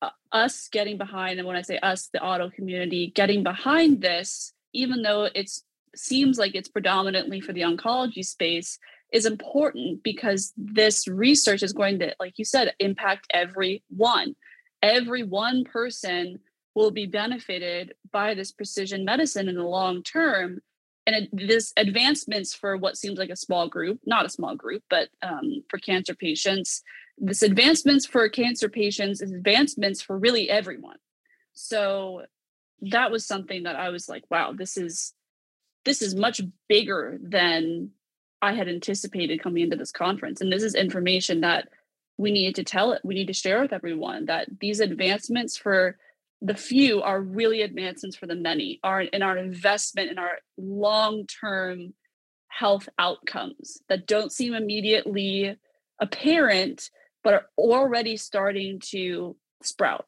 [0.00, 4.52] uh, us getting behind and when i say us the auto community getting behind this
[4.72, 5.50] even though it
[5.96, 8.78] seems like it's predominantly for the oncology space
[9.12, 14.36] is important because this research is going to like you said impact every one
[14.82, 16.38] every one person
[16.74, 20.60] will be benefited by this precision medicine in the long term
[21.14, 25.08] and this advancements for what seems like a small group not a small group but
[25.22, 26.82] um, for cancer patients
[27.20, 30.98] this advancements for cancer patients is advancements for really everyone.
[31.52, 32.22] So
[32.80, 35.12] that was something that i was like wow this is
[35.84, 37.90] this is much bigger than
[38.40, 40.40] i had anticipated coming into this conference.
[40.40, 41.70] And this is information that
[42.18, 45.98] we need to tell it, we need to share with everyone that these advancements for
[46.40, 51.94] the few are really advancements for the many, are in our investment in our long-term
[52.48, 55.56] health outcomes that don't seem immediately
[56.00, 56.90] apparent,
[57.24, 60.06] but are already starting to sprout.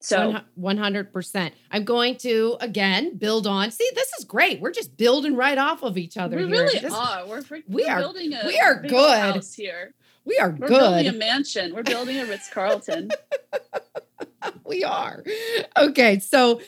[0.00, 1.52] So 100%.
[1.72, 3.70] I'm going to again build on.
[3.72, 4.60] See, this is great.
[4.60, 6.36] We're just building right off of each other.
[6.36, 6.52] We here.
[6.52, 7.26] really this, are.
[7.26, 9.94] We're, freaking, we we're building a we are good house here.
[10.24, 10.78] We are we're good.
[10.78, 11.74] building a mansion.
[11.74, 13.10] We're building a Ritz Carlton.
[14.64, 15.22] we are.
[15.76, 16.60] Okay, so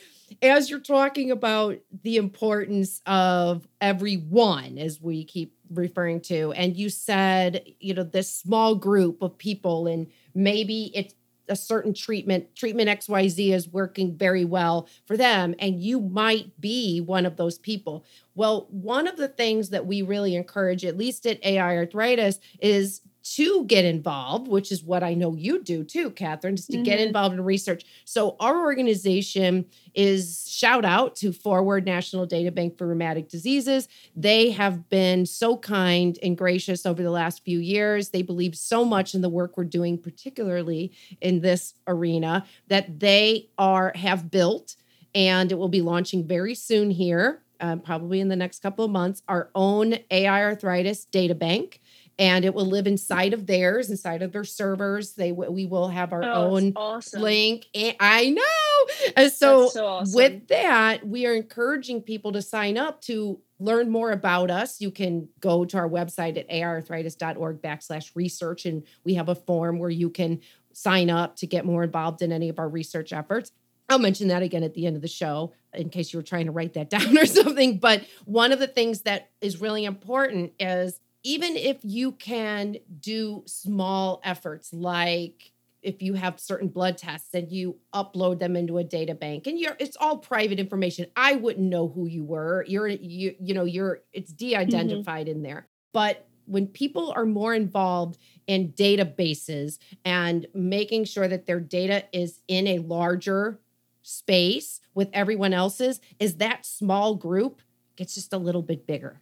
[0.43, 6.88] as you're talking about the importance of everyone, as we keep referring to, and you
[6.88, 11.14] said, you know, this small group of people, and maybe it's
[11.49, 17.01] a certain treatment, treatment XYZ is working very well for them, and you might be
[17.01, 18.05] one of those people.
[18.37, 23.01] Well, one of the things that we really encourage, at least at AI Arthritis, is
[23.37, 26.83] to get involved, which is what I know you do too, Catherine, is to mm-hmm.
[26.83, 27.85] get involved in research.
[28.05, 33.88] So our organization is shout out to Forward National Data Bank for Rheumatic Diseases.
[34.16, 38.09] They have been so kind and gracious over the last few years.
[38.09, 43.49] They believe so much in the work we're doing, particularly in this arena, that they
[43.59, 44.75] are have built,
[45.14, 47.43] and it will be launching very soon here.
[47.62, 51.81] Um, probably in the next couple of months, our own AI arthritis data bank
[52.18, 55.14] and it will live inside of theirs, inside of their servers.
[55.14, 57.23] They we will have our oh, own awesome.
[57.23, 57.66] link.
[57.75, 59.12] And I know.
[59.16, 60.14] And so, so awesome.
[60.14, 64.81] with that, we are encouraging people to sign up to learn more about us.
[64.81, 69.79] You can go to our website at aiarthritis.org backslash research, and we have a form
[69.79, 70.40] where you can
[70.73, 73.53] sign up to get more involved in any of our research efforts.
[73.88, 76.46] I'll mention that again at the end of the show in case you were trying
[76.46, 77.79] to write that down or something.
[77.79, 83.43] But one of the things that is really important is even if you can do
[83.47, 85.53] small efforts like
[85.83, 89.59] if you have certain blood tests and you upload them into a data bank and
[89.59, 93.65] you're it's all private information i wouldn't know who you were you're you you know
[93.65, 94.49] you're it's mm-hmm.
[94.49, 95.37] de-identified mm-hmm.
[95.37, 101.61] in there but when people are more involved in databases and making sure that their
[101.61, 103.61] data is in a larger
[104.03, 107.63] space with everyone else's is that small group
[107.97, 109.21] gets just a little bit bigger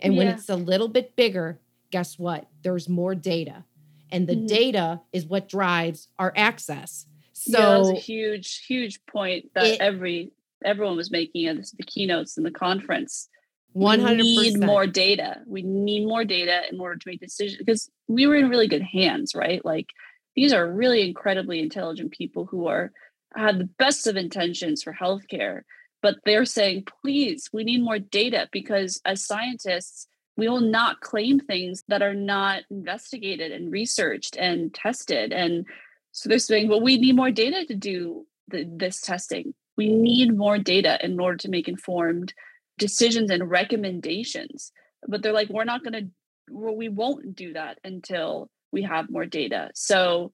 [0.00, 0.18] and yeah.
[0.18, 1.58] when it's a little bit bigger,
[1.90, 2.48] guess what?
[2.62, 3.64] There's more data.
[4.10, 4.46] And the mm-hmm.
[4.46, 7.06] data is what drives our access.
[7.32, 10.32] So yeah, that was a huge, huge point that it, every
[10.64, 13.28] everyone was making at the keynotes in the conference.
[13.72, 15.40] One hundred need more data.
[15.46, 18.82] We need more data in order to make decisions because we were in really good
[18.82, 19.64] hands, right?
[19.64, 19.88] Like
[20.36, 22.92] these are really incredibly intelligent people who are
[23.34, 25.62] have the best of intentions for healthcare,
[26.02, 31.38] but they're saying, please, we need more data because as scientists, we will not claim
[31.38, 35.32] things that are not investigated and researched and tested.
[35.32, 35.66] And
[36.10, 39.54] so they're saying, well, we need more data to do the, this testing.
[39.76, 42.34] We need more data in order to make informed
[42.78, 44.72] decisions and recommendations.
[45.06, 46.10] But they're like, we're not going to,
[46.50, 49.70] well, we won't do that until we have more data.
[49.74, 50.32] So,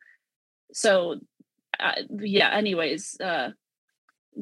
[0.72, 1.16] so
[1.78, 2.50] uh, yeah.
[2.50, 3.50] Anyways, uh,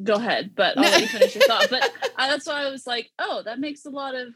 [0.03, 1.69] go ahead, but I'll let you finish your thought.
[1.71, 4.29] But that's why I was like, oh, that makes a lot of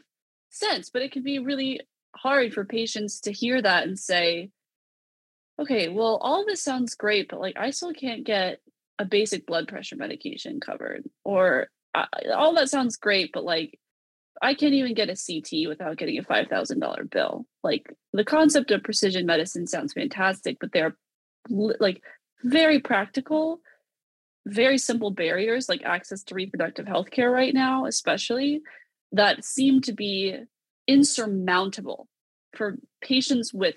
[0.49, 0.89] sense.
[0.89, 1.81] But it can be really
[2.15, 4.49] hard for patients to hear that and say,
[5.59, 8.59] okay, well, all this sounds great, but like I still can't get
[8.99, 13.79] a basic blood pressure medication covered, or uh, all that sounds great, but like
[14.41, 17.45] I can't even get a CT without getting a five thousand dollar bill.
[17.63, 20.95] Like the concept of precision medicine sounds fantastic, but they're
[21.49, 22.01] like
[22.43, 23.59] very practical
[24.45, 28.61] very simple barriers like access to reproductive health care right now, especially
[29.11, 30.37] that seem to be
[30.87, 32.07] insurmountable
[32.55, 33.75] for patients with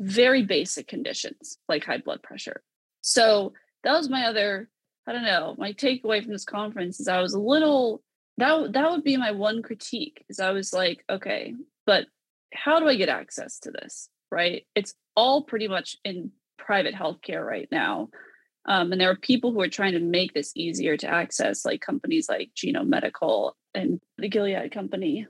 [0.00, 2.62] very basic conditions like high blood pressure.
[3.00, 3.52] So
[3.84, 4.68] that was my other,
[5.06, 8.02] I don't know, my takeaway from this conference is I was a little
[8.38, 11.54] that that would be my one critique is I was like, okay,
[11.86, 12.06] but
[12.54, 14.08] how do I get access to this?
[14.30, 14.66] Right?
[14.74, 18.10] It's all pretty much in private healthcare right now.
[18.68, 21.80] Um, and there are people who are trying to make this easier to access, like
[21.80, 25.26] companies like Genome Medical and the Gilead company.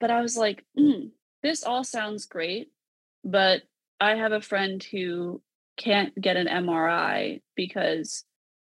[0.00, 1.10] But I was like, mm,
[1.44, 2.72] this all sounds great,
[3.24, 3.62] but
[4.00, 5.40] I have a friend who
[5.76, 8.24] can't get an MRI because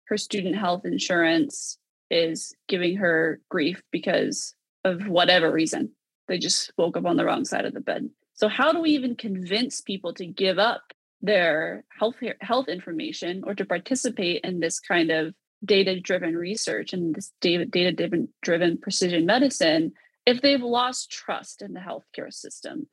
[0.08, 1.78] her student health insurance
[2.10, 4.54] is giving her grief because
[4.84, 5.92] of whatever reason.
[6.28, 8.10] They just woke up on the wrong side of the bed.
[8.34, 10.92] So, how do we even convince people to give up
[11.22, 17.14] their health health information or to participate in this kind of data driven research and
[17.14, 19.92] this data data driven precision medicine
[20.26, 22.88] if they've lost trust in the healthcare system.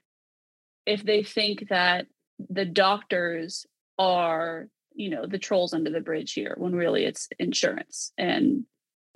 [0.85, 2.07] If they think that
[2.49, 3.65] the doctors
[3.99, 8.11] are you know the trolls under the bridge here when really it's insurance.
[8.17, 8.65] And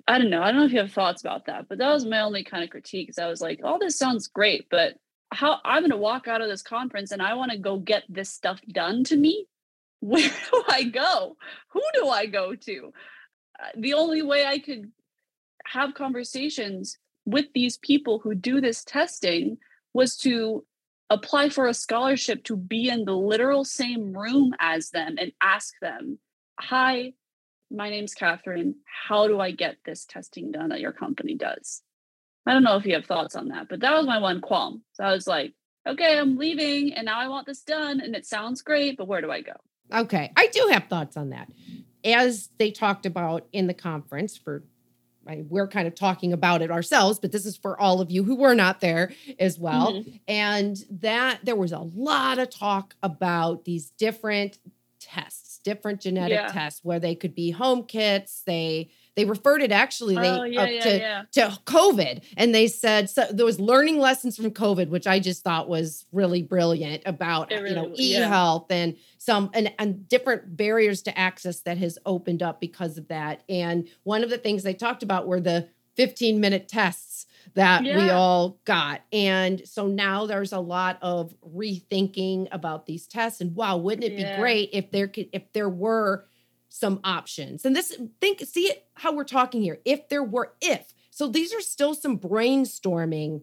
[0.06, 2.06] i don't know i don't know if you have thoughts about that but that was
[2.06, 4.94] my only kind of critique because i was like all this sounds great but
[5.30, 8.04] how i'm going to walk out of this conference and i want to go get
[8.08, 9.46] this stuff done to me
[10.00, 11.36] where do i go
[11.68, 12.92] who do i go to
[13.60, 14.90] uh, the only way i could
[15.66, 19.58] have conversations with these people who do this testing
[19.92, 20.64] was to
[21.10, 25.74] apply for a scholarship to be in the literal same room as them and ask
[25.80, 26.18] them,
[26.60, 27.12] Hi,
[27.70, 28.76] my name's Catherine.
[29.08, 31.82] How do I get this testing done that your company does?
[32.48, 34.82] I don't know if you have thoughts on that, but that was my one qualm.
[34.94, 35.52] So I was like,
[35.86, 39.20] okay, I'm leaving and now I want this done and it sounds great, but where
[39.20, 39.52] do I go?
[39.94, 41.50] Okay, I do have thoughts on that.
[42.04, 44.64] As they talked about in the conference for
[45.26, 48.24] I, we're kind of talking about it ourselves, but this is for all of you
[48.24, 49.92] who were not there as well.
[49.92, 50.16] Mm-hmm.
[50.26, 54.58] And that there was a lot of talk about these different
[55.00, 56.48] tests, different genetic yeah.
[56.48, 60.66] tests where they could be home kits, they they referred it actually they oh, yeah,
[60.66, 62.22] yeah, to, to COVID.
[62.36, 66.06] And they said so there was learning lessons from COVID, which I just thought was
[66.12, 71.60] really brilliant about really, you know e-health and some and, and different barriers to access
[71.60, 73.42] that has opened up because of that.
[73.48, 77.96] And one of the things they talked about were the 15 minute tests that yeah.
[77.96, 79.02] we all got.
[79.12, 83.40] And so now there's a lot of rethinking about these tests.
[83.40, 84.36] And wow, wouldn't it yeah.
[84.36, 86.26] be great if there could if there were
[86.68, 87.64] some options.
[87.64, 89.78] And this think see it how we're talking here.
[89.84, 90.92] If there were if.
[91.10, 93.42] So these are still some brainstorming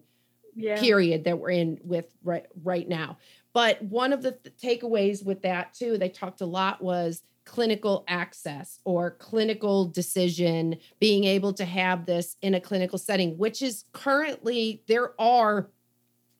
[0.54, 0.80] yeah.
[0.80, 3.18] period that we're in with right right now.
[3.52, 8.04] But one of the th- takeaways with that too, they talked a lot was clinical
[8.08, 13.84] access or clinical decision, being able to have this in a clinical setting, which is
[13.92, 15.70] currently there are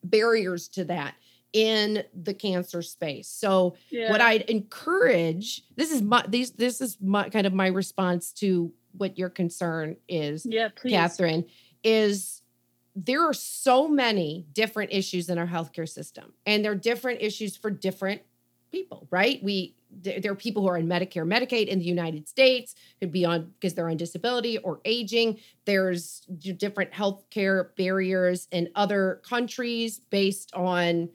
[0.04, 1.14] barriers to that
[1.52, 3.28] in the cancer space.
[3.28, 4.10] So yeah.
[4.10, 8.72] what I'd encourage, this is my these this is my kind of my response to
[8.92, 10.92] what your concern is, yeah, please.
[10.92, 11.44] Catherine,
[11.82, 12.42] is
[12.94, 17.70] there are so many different issues in our healthcare system, and they're different issues for
[17.70, 18.22] different
[18.72, 19.42] people, right?
[19.42, 23.24] We there are people who are in Medicare, Medicaid in the United States, could be
[23.24, 25.38] on because they're on disability or aging.
[25.64, 26.20] There's
[26.56, 31.08] different healthcare barriers in other countries based on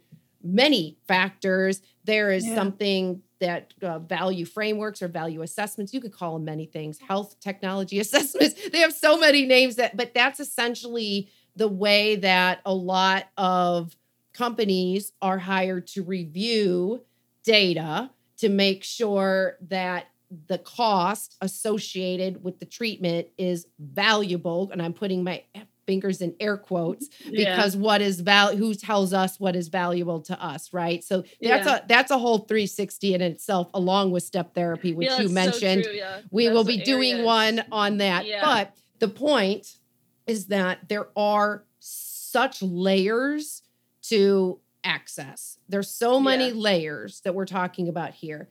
[0.43, 1.81] many factors.
[2.05, 2.55] There is yeah.
[2.55, 7.39] something that uh, value frameworks or value assessments, you could call them many things, health
[7.39, 8.69] technology assessments.
[8.69, 13.95] they have so many names that, but that's essentially the way that a lot of
[14.33, 17.03] companies are hired to review
[17.43, 18.09] data
[18.41, 20.07] to make sure that
[20.47, 24.69] the cost associated with the treatment is valuable.
[24.71, 25.43] And I'm putting my
[25.85, 27.81] fingers in air quotes because yeah.
[27.81, 31.77] what is val who tells us what is valuable to us right so that's yeah.
[31.77, 35.83] a that's a whole 360 in itself along with step therapy which yeah, you mentioned
[35.83, 39.79] so we that's will be doing one on that but the point
[40.27, 43.63] is that there are such layers
[44.03, 45.57] to access.
[45.69, 48.49] There's so many layers that we're talking about here.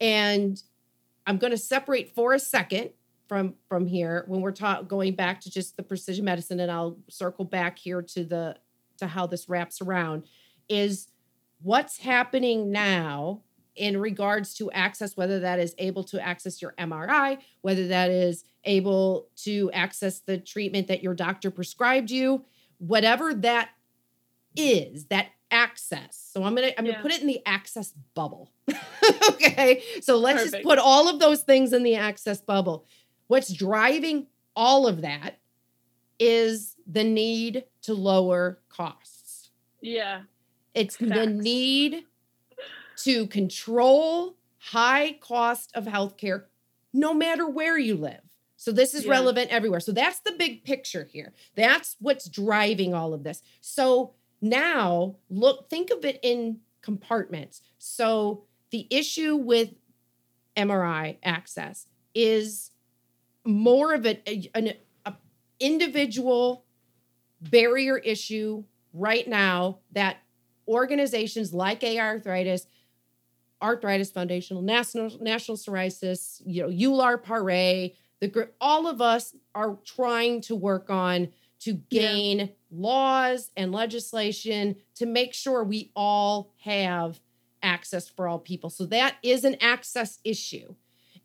[0.00, 0.62] And
[1.26, 2.90] i'm going to separate for a second
[3.28, 6.98] from from here when we're talking going back to just the precision medicine and I'll
[7.08, 8.56] circle back here to the
[8.98, 10.24] to how this wraps around
[10.68, 11.08] is
[11.62, 13.40] what's happening now
[13.74, 18.44] in regards to access whether that is able to access your MRI whether that is
[18.64, 22.44] able to access the treatment that your doctor prescribed you
[22.78, 23.70] whatever that
[24.56, 26.92] is that access so i'm gonna i'm yeah.
[26.92, 28.50] gonna put it in the access bubble
[29.28, 30.52] okay so let's Perfect.
[30.54, 32.86] just put all of those things in the access bubble
[33.32, 35.38] What's driving all of that
[36.20, 39.48] is the need to lower costs.
[39.80, 40.24] Yeah.
[40.74, 41.12] It's Facts.
[41.12, 42.04] the need
[43.04, 46.44] to control high cost of healthcare
[46.92, 48.20] no matter where you live.
[48.58, 49.12] So this is yeah.
[49.12, 49.80] relevant everywhere.
[49.80, 51.32] So that's the big picture here.
[51.54, 53.42] That's what's driving all of this.
[53.62, 57.62] So now look think of it in compartments.
[57.78, 59.70] So the issue with
[60.56, 62.72] MRI access is
[63.44, 64.74] more of a, an
[65.06, 65.14] a
[65.60, 66.64] individual
[67.40, 70.18] barrier issue right now that
[70.68, 72.66] organizations like AI Arthritis,
[73.62, 77.90] Arthritis Foundational, National National Psoriasis, you know, EULAR Pare,
[78.20, 81.28] the all of us are trying to work on
[81.62, 82.46] to gain yeah.
[82.70, 87.20] laws and legislation to make sure we all have
[87.62, 88.68] access for all people.
[88.70, 90.74] So that is an access issue.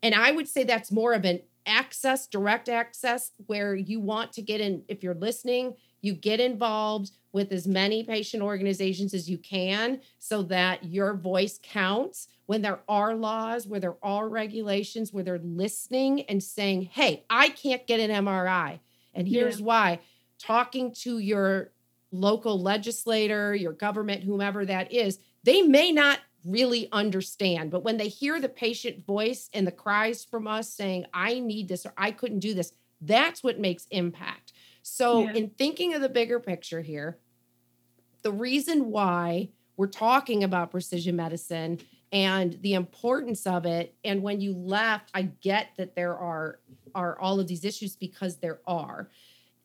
[0.02, 4.42] And I would say that's more of an access, direct access, where you want to
[4.42, 9.38] get in, if you're listening, you get involved with as many patient organizations as you
[9.38, 15.24] can so that your voice counts when there are laws, where there are regulations, where
[15.24, 18.78] they're listening and saying, hey, I can't get an MRI.
[19.12, 19.66] And here's yeah.
[19.66, 20.00] why
[20.38, 21.72] talking to your
[22.10, 27.70] local legislator, your government, whomever that is, they may not really understand.
[27.70, 31.68] But when they hear the patient voice and the cries from us saying, I need
[31.68, 34.52] this or I couldn't do this, that's what makes impact.
[34.82, 35.32] So, yeah.
[35.34, 37.18] in thinking of the bigger picture here,
[38.22, 41.78] the reason why we're talking about precision medicine
[42.12, 46.58] and the importance of it and when you left i get that there are
[46.94, 49.10] are all of these issues because there are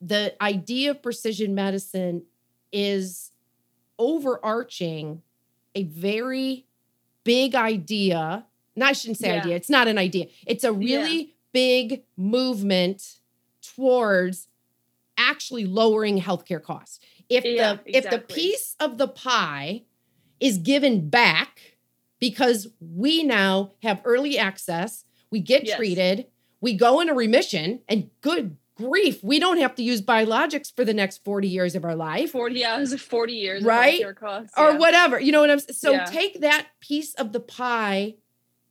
[0.05, 2.23] the idea of precision medicine
[2.71, 3.31] is
[3.97, 5.21] overarching
[5.75, 6.65] a very
[7.23, 8.45] big idea.
[8.75, 9.41] No, I shouldn't say yeah.
[9.41, 9.55] idea.
[9.55, 10.27] It's not an idea.
[10.45, 11.33] It's a really yeah.
[11.53, 13.19] big movement
[13.61, 14.47] towards
[15.17, 16.99] actually lowering healthcare costs.
[17.29, 17.93] If yeah, the exactly.
[17.93, 19.83] if the piece of the pie
[20.39, 21.77] is given back
[22.19, 25.77] because we now have early access, we get yes.
[25.77, 26.27] treated,
[26.59, 30.93] we go into remission, and good grief, we don't have to use biologics for the
[30.93, 32.31] next 40 years of our life.
[32.31, 34.03] 40 hours, 40 years, right?
[34.15, 34.63] Costs, yeah.
[34.63, 35.19] Or whatever.
[35.19, 35.75] You know what I'm saying?
[35.75, 36.05] So yeah.
[36.05, 38.15] take that piece of the pie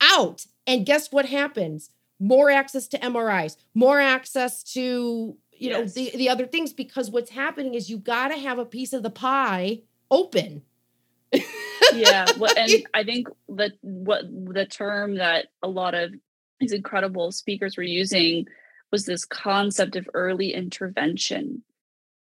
[0.01, 1.91] out, and guess what happens?
[2.19, 5.97] More access to MRIs, more access to you yes.
[5.97, 8.93] know the, the other things because what's happening is you got to have a piece
[8.93, 9.81] of the pie
[10.11, 10.63] open
[11.95, 16.13] yeah well, and i think that what the term that a lot of
[16.59, 18.47] these incredible speakers were using
[18.93, 21.65] was this concept of early intervention.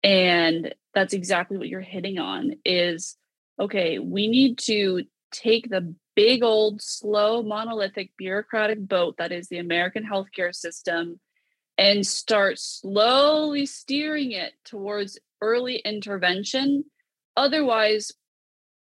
[0.04, 3.18] And that's exactly what you're hitting on is
[3.60, 9.60] okay we need to take the big old slow monolithic bureaucratic boat that is the
[9.60, 11.20] american healthcare system
[11.80, 16.84] and start slowly steering it towards early intervention.
[17.38, 18.12] Otherwise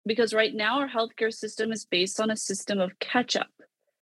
[0.05, 3.47] because right now our healthcare system is based on a system of catch up.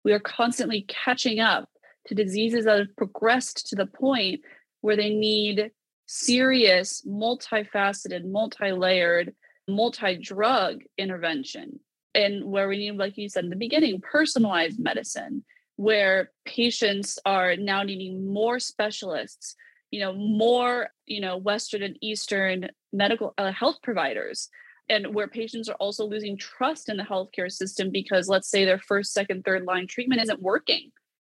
[0.02, 1.68] We are constantly catching up
[2.06, 4.40] to diseases that have progressed to the point
[4.80, 5.70] where they need
[6.06, 9.34] serious, multifaceted, multi layered,
[9.68, 11.80] multi drug intervention.
[12.14, 15.44] And where we need, like you said in the beginning, personalized medicine,
[15.76, 19.56] where patients are now needing more specialists,
[19.90, 24.48] you know, more, you know, Western and Eastern medical uh, health providers
[24.88, 28.78] and where patients are also losing trust in the healthcare system because let's say their
[28.78, 30.92] first second third line treatment isn't working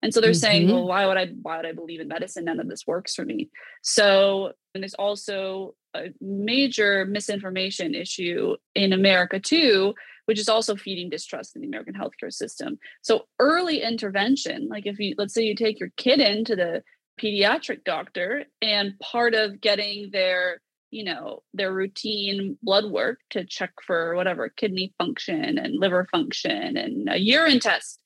[0.05, 0.39] and so they're mm-hmm.
[0.39, 2.45] saying, well, why would I why would I believe in medicine?
[2.45, 3.49] None of this works for me.
[3.81, 9.95] So and there's also a major misinformation issue in America too,
[10.27, 12.79] which is also feeding distrust in the American healthcare system.
[13.01, 16.83] So early intervention, like if you let's say you take your kid into the
[17.19, 23.73] pediatric doctor and part of getting their you know their routine blood work to check
[23.87, 28.01] for whatever kidney function and liver function and a urine test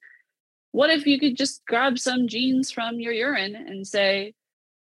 [0.72, 4.34] what if you could just grab some genes from your urine and say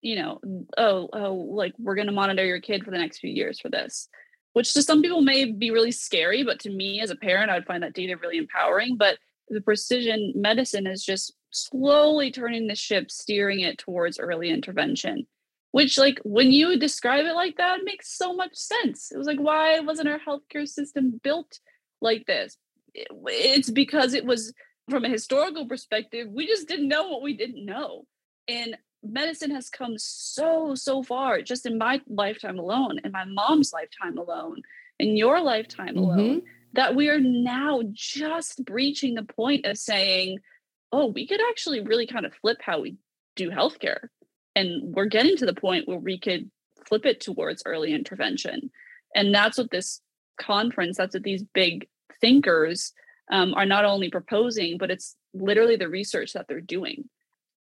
[0.00, 0.40] you know
[0.76, 3.68] oh oh like we're going to monitor your kid for the next few years for
[3.68, 4.08] this
[4.52, 7.54] which to some people may be really scary but to me as a parent i
[7.54, 9.18] would find that data really empowering but
[9.48, 15.26] the precision medicine is just slowly turning the ship steering it towards early intervention
[15.72, 19.12] which like when you describe it like that makes so much sense.
[19.12, 21.60] It was like why wasn't our healthcare system built
[22.00, 22.56] like this?
[22.94, 24.52] It's because it was
[24.88, 28.04] from a historical perspective, we just didn't know what we didn't know.
[28.46, 33.72] And medicine has come so, so far just in my lifetime alone, in my mom's
[33.72, 34.62] lifetime alone,
[34.98, 35.98] in your lifetime mm-hmm.
[35.98, 36.42] alone,
[36.74, 40.38] that we are now just breaching the point of saying,
[40.92, 42.96] oh, we could actually really kind of flip how we
[43.36, 44.08] do healthcare.
[44.56, 46.50] And we're getting to the point where we could
[46.86, 48.70] flip it towards early intervention.
[49.14, 50.00] And that's what this
[50.40, 51.88] conference, that's what these big
[52.20, 52.92] thinkers
[53.30, 57.08] um, are not only proposing, but it's literally the research that they're doing.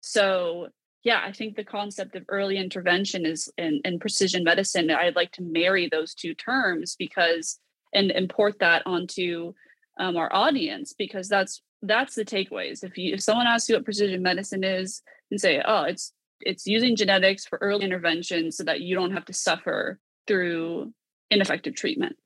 [0.01, 0.69] So,
[1.03, 4.89] yeah, I think the concept of early intervention is in, in precision medicine.
[4.91, 7.59] I'd like to marry those two terms because
[7.93, 9.53] and import that onto
[9.99, 12.83] um, our audience because that's that's the takeaways.
[12.83, 15.01] If you if someone asks you what precision medicine is,
[15.31, 19.25] and say, oh, it's it's using genetics for early intervention so that you don't have
[19.25, 20.93] to suffer through
[21.31, 22.17] ineffective treatment.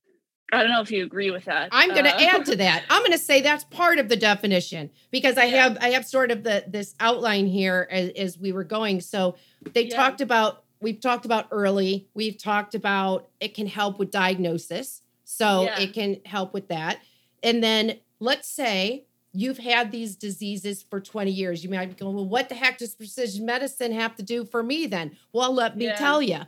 [0.52, 1.70] I don't know if you agree with that.
[1.72, 2.84] I'm going to uh, add to that.
[2.90, 5.64] I'm going to say that's part of the definition because I yeah.
[5.64, 9.02] have I have sort of the this outline here as, as we were going.
[9.02, 9.36] So
[9.74, 9.96] they yeah.
[9.96, 12.08] talked about we've talked about early.
[12.14, 15.02] We've talked about it can help with diagnosis.
[15.26, 15.80] So yeah.
[15.80, 17.00] it can help with that.
[17.44, 21.64] And then let's say you've had these diseases for 20 years.
[21.64, 24.64] You might be going, well, what the heck does precision medicine have to do for
[24.64, 25.16] me then?
[25.32, 26.40] Well, let me tell you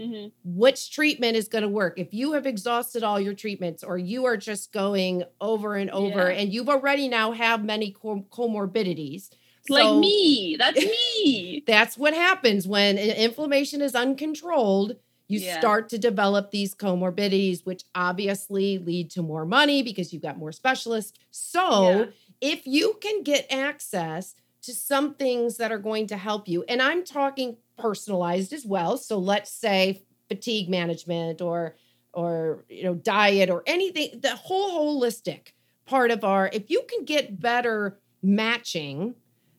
[0.00, 0.28] mm-hmm.
[0.44, 1.98] which treatment is going to work.
[1.98, 6.30] If you have exhausted all your treatments or you are just going over and over
[6.30, 6.38] yeah.
[6.38, 9.30] and you've already now have many com- comorbidities.
[9.68, 10.56] Like me.
[10.58, 11.64] That's me.
[11.66, 14.96] that's what happens when inflammation is uncontrolled.
[15.28, 15.58] You yeah.
[15.58, 20.52] start to develop these comorbidities, which obviously lead to more money because you've got more
[20.52, 21.18] specialists.
[21.32, 22.04] So, yeah.
[22.40, 26.80] if you can get access to some things that are going to help you, and
[26.80, 28.96] I'm talking personalized as well.
[28.96, 31.76] So let's say fatigue management or
[32.12, 35.52] or you know diet or anything the whole holistic
[35.84, 39.14] part of our if you can get better matching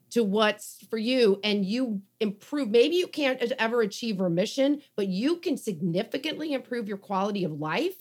[0.09, 5.38] to what's for you and you improve maybe you can't ever achieve remission but you
[5.38, 7.95] can significantly improve your quality of life.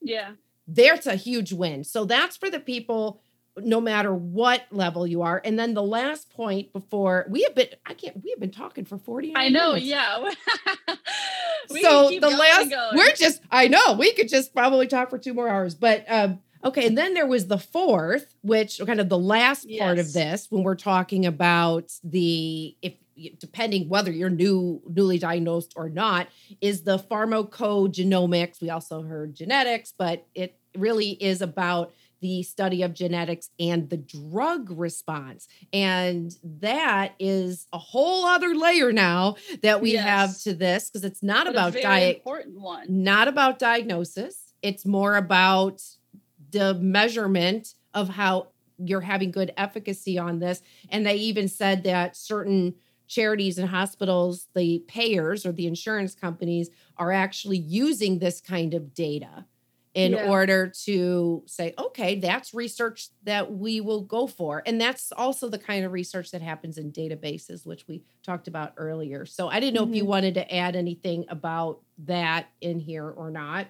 [0.00, 0.32] Yeah.
[0.66, 1.84] There's a huge win.
[1.84, 3.20] So that's for the people
[3.56, 5.40] no matter what level you are.
[5.44, 8.84] And then the last point before we have been, I can't, we have been talking
[8.84, 9.86] for 40 I know, minutes.
[9.86, 10.30] yeah.
[11.68, 15.48] so the last, we're just, I know, we could just probably talk for two more
[15.48, 15.74] hours.
[15.74, 16.86] But um, okay.
[16.86, 19.82] And then there was the fourth, which kind of the last yes.
[19.82, 22.94] part of this when we're talking about the, if,
[23.38, 26.28] depending whether you're new newly diagnosed or not
[26.62, 32.94] is the pharmacogenomics we also heard genetics but it really is about the study of
[32.94, 35.48] genetics and the drug response.
[35.72, 40.04] And that is a whole other layer now that we yes.
[40.04, 42.86] have to this because it's not but about diet important one.
[42.88, 44.52] Not about diagnosis.
[44.62, 45.82] It's more about
[46.50, 48.48] the measurement of how
[48.78, 50.62] you're having good efficacy on this.
[50.88, 52.74] And they even said that certain
[53.08, 58.94] charities and hospitals, the payers or the insurance companies are actually using this kind of
[58.94, 59.44] data
[59.94, 60.28] in yeah.
[60.28, 64.62] order to say, okay, that's research that we will go for.
[64.64, 68.74] And that's also the kind of research that happens in databases, which we talked about
[68.76, 69.26] earlier.
[69.26, 69.92] So I didn't know mm-hmm.
[69.92, 70.10] if you mm-hmm.
[70.10, 73.66] wanted to add anything about that in here or not.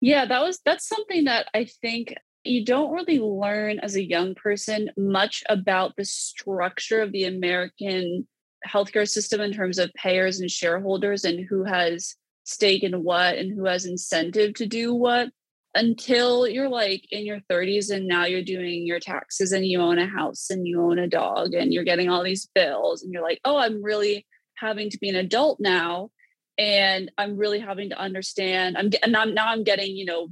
[0.00, 2.14] Yeah, that was that's something that I think
[2.44, 8.28] you don't really learn as a young person much about the structure of the American
[8.66, 13.52] healthcare system in terms of payers and shareholders and who has stake in what and
[13.52, 15.30] who has incentive to do what
[15.74, 19.98] until you're like in your 30s and now you're doing your taxes and you own
[19.98, 23.22] a house and you own a dog and you're getting all these bills and you're
[23.22, 26.10] like, oh, I'm really having to be an adult now
[26.56, 28.78] and I'm really having to understand.
[28.78, 30.28] I'm and I'm now I'm getting you know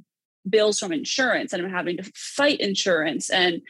[0.48, 3.62] bills from insurance and I'm having to fight insurance and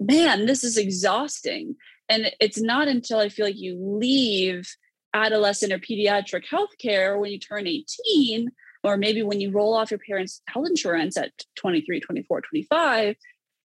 [0.00, 1.76] man, this is exhausting.
[2.08, 4.68] And it's not until I feel like you leave
[5.14, 8.50] adolescent or pediatric healthcare when you turn 18
[8.86, 13.16] or maybe when you roll off your parents' health insurance at 23, 24, 25,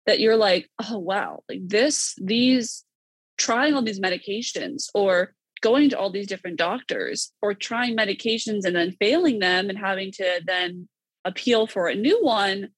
[0.08, 2.84] that you're like, oh, wow, like this, these,
[3.38, 8.76] trying all these medications or going to all these different doctors or trying medications and
[8.76, 10.90] then failing them and having to then
[11.24, 12.70] appeal for a new one.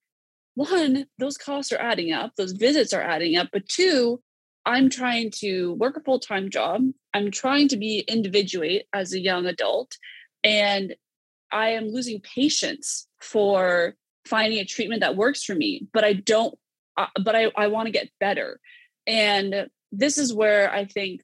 [0.56, 3.48] One, those costs are adding up, those visits are adding up.
[3.54, 4.22] But two,
[4.66, 6.82] I'm trying to work a full time job.
[7.14, 9.96] I'm trying to be individuate as a young adult.
[10.44, 10.94] And
[11.54, 13.96] I am losing patience for
[14.26, 16.58] finding a treatment that works for me, but I don't,
[16.98, 18.60] uh, but I, I want to get better.
[19.06, 21.22] And this is where I think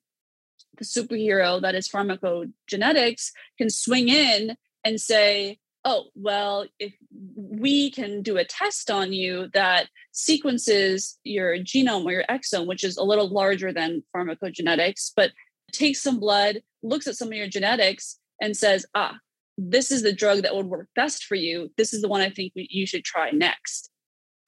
[0.77, 6.93] the superhero that is pharmacogenetics can swing in and say, oh, well, if
[7.35, 12.83] we can do a test on you that sequences your genome or your exome, which
[12.83, 15.31] is a little larger than pharmacogenetics, but
[15.71, 19.17] takes some blood, looks at some of your genetics, and says, ah,
[19.61, 21.69] this is the drug that would work best for you.
[21.75, 23.89] This is the one I think you should try next.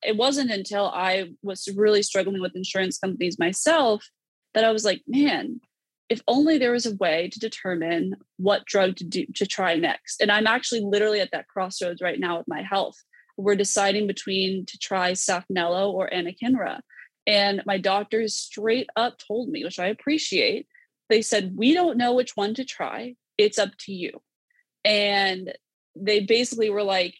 [0.01, 4.07] It wasn't until I was really struggling with insurance companies myself
[4.53, 5.59] that I was like, man,
[6.07, 10.22] if only there was a way to determine what drug to do to try next.
[10.22, 12.95] And I'm actually literally at that crossroads right now with my health.
[13.38, 16.80] We're deciding between to try Saphnelo or anakinra.
[17.28, 20.68] And my doctors straight up told me, which I appreciate,
[21.09, 23.16] they said, We don't know which one to try.
[23.38, 24.22] It's up to you
[24.84, 25.53] and
[25.95, 27.15] they basically were like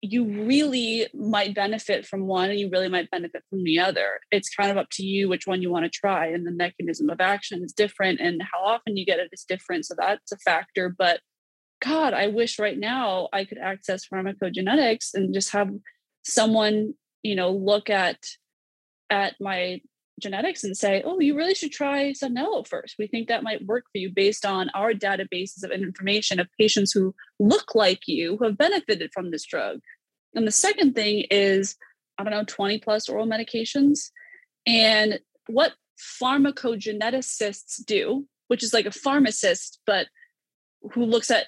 [0.00, 4.20] you really might benefit from one and you really might benefit from the other.
[4.30, 7.10] It's kind of up to you which one you want to try and the mechanism
[7.10, 10.36] of action is different and how often you get it is different so that's a
[10.38, 11.20] factor but
[11.80, 15.70] god i wish right now i could access pharmacogenetics and just have
[16.24, 18.18] someone you know look at
[19.10, 19.80] at my
[20.18, 22.96] genetics and say, oh, you really should try Saphnelo first.
[22.98, 26.92] We think that might work for you based on our databases of information of patients
[26.92, 29.80] who look like you who have benefited from this drug.
[30.34, 31.76] And the second thing is,
[32.18, 34.10] I don't know, 20 plus oral medications.
[34.66, 35.74] And what
[36.22, 40.06] pharmacogeneticists do, which is like a pharmacist, but
[40.92, 41.46] who looks at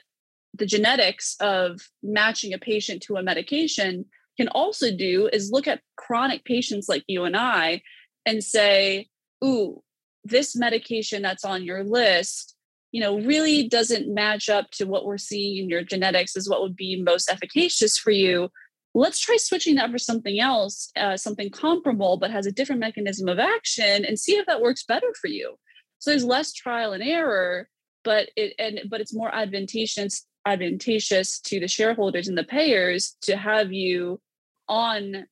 [0.55, 4.07] the genetics of matching a patient to a medication
[4.37, 7.83] can also do is look at chronic patients like you and I
[8.31, 9.09] and say,
[9.45, 9.83] ooh,
[10.23, 12.55] this medication that's on your list,
[12.93, 16.63] you know, really doesn't match up to what we're seeing in your genetics is what
[16.63, 18.49] would be most efficacious for you.
[18.95, 23.29] Let's try switching that for something else, uh, something comparable, but has a different mechanism
[23.29, 25.57] of action and see if that works better for you.
[25.99, 27.69] So there's less trial and error,
[28.05, 33.37] but it and but it's more advantageous advantageous to the shareholders and the payers to
[33.37, 34.21] have you
[34.69, 35.27] on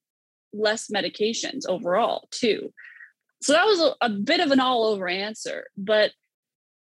[0.52, 2.72] less medications overall too.
[3.42, 6.10] So that was a, a bit of an all over answer but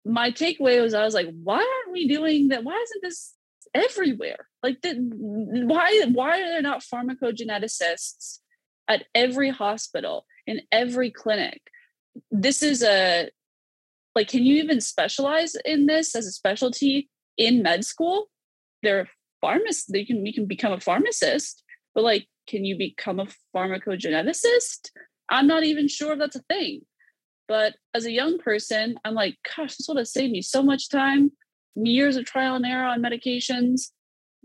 [0.07, 2.62] my takeaway was i was like why aren't we doing that?
[2.62, 3.35] Why isn't this
[3.75, 4.49] everywhere?
[4.62, 8.39] Like the, why why are there not pharmacogeneticists
[8.89, 11.62] at every hospital in every clinic?
[12.31, 13.31] This is a
[14.14, 18.29] like can you even specialize in this as a specialty in med school?
[18.83, 19.09] There are
[19.41, 21.62] pharmacists they can you can become a pharmacist
[21.95, 24.90] but like can you become a pharmacogeneticist?
[25.28, 26.82] I'm not even sure if that's a thing.
[27.49, 30.88] But as a young person, I'm like, gosh, this would have saved me so much
[30.88, 31.32] time,
[31.76, 33.90] years of trial and error on medications.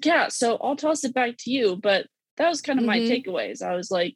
[0.03, 1.75] Yeah, so I'll toss it back to you.
[1.75, 3.07] But that was kind of mm-hmm.
[3.07, 3.63] my takeaways.
[3.63, 4.15] I was like,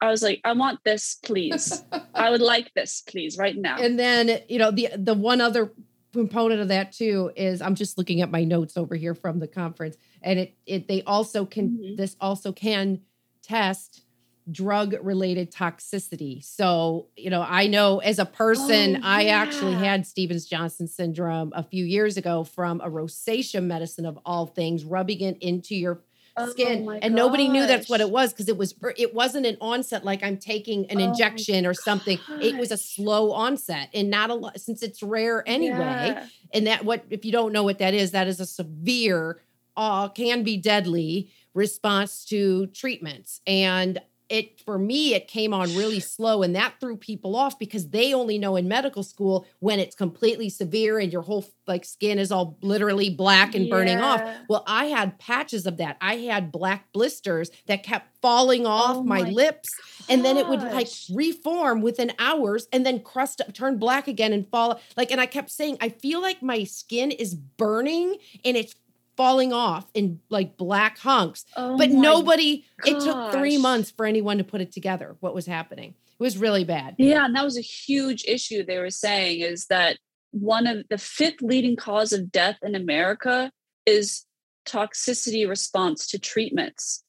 [0.00, 1.82] I was like, I want this, please.
[2.14, 3.78] I would like this, please, right now.
[3.78, 5.72] And then, you know, the the one other
[6.16, 9.46] component of that too is I'm just looking at my notes over here from the
[9.46, 11.96] conference, and it it they also can mm-hmm.
[11.96, 13.02] this also can
[13.42, 14.02] test
[14.50, 16.42] drug related toxicity.
[16.44, 21.52] So, you know, I know as a person, oh, I actually had Stevens Johnson syndrome
[21.54, 26.00] a few years ago from a rosacea medicine of all things, rubbing it into your
[26.38, 27.10] Oh skin and gosh.
[27.10, 30.36] nobody knew that's what it was because it was it wasn't an onset like i'm
[30.36, 34.60] taking an oh injection or something it was a slow onset and not a lot
[34.60, 36.26] since it's rare anyway yeah.
[36.52, 39.40] and that what if you don't know what that is that is a severe
[39.78, 43.98] uh, can be deadly response to treatments and
[44.28, 48.12] it for me it came on really slow and that threw people off because they
[48.12, 52.32] only know in medical school when it's completely severe and your whole like skin is
[52.32, 54.22] all literally black and burning off.
[54.48, 55.96] Well i had patches of that.
[56.00, 60.06] I had black blisters that kept falling off oh my, my, lips gosh.
[60.08, 64.32] and then it would like reform within hours and then crust up turn black again
[64.32, 68.56] and fall like and i kept saying i feel like my skin is burning and
[68.56, 68.74] it's
[69.16, 71.44] falling off in like black hunks.
[71.56, 72.92] Oh but nobody, gosh.
[72.92, 75.94] it took three months for anyone to put it together, what was happening.
[76.18, 76.96] It was really bad.
[76.98, 77.24] Yeah.
[77.24, 79.98] And that was a huge issue they were saying is that
[80.30, 83.50] one of the fifth leading cause of death in America
[83.84, 84.24] is
[84.66, 87.02] toxicity response to treatments.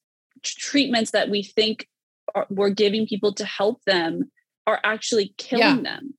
[0.44, 1.88] treatments that we think
[2.36, 4.32] are, we're giving people to help them
[4.66, 5.82] are actually killing yeah.
[5.82, 6.14] them.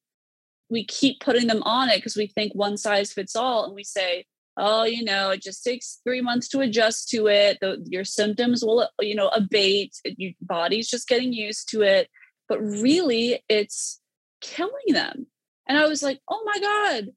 [0.70, 3.64] We keep putting them on it because we think one size fits all.
[3.64, 4.24] And we say,
[4.58, 7.58] oh, you know, it just takes three months to adjust to it.
[7.60, 9.94] The, your symptoms will, you know, abate.
[10.04, 12.08] Your body's just getting used to it.
[12.48, 14.00] But really, it's
[14.40, 15.26] killing them.
[15.68, 17.08] And I was like, oh my God,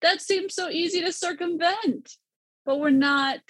[0.00, 2.12] that seems so easy to circumvent.
[2.64, 3.40] But we're not,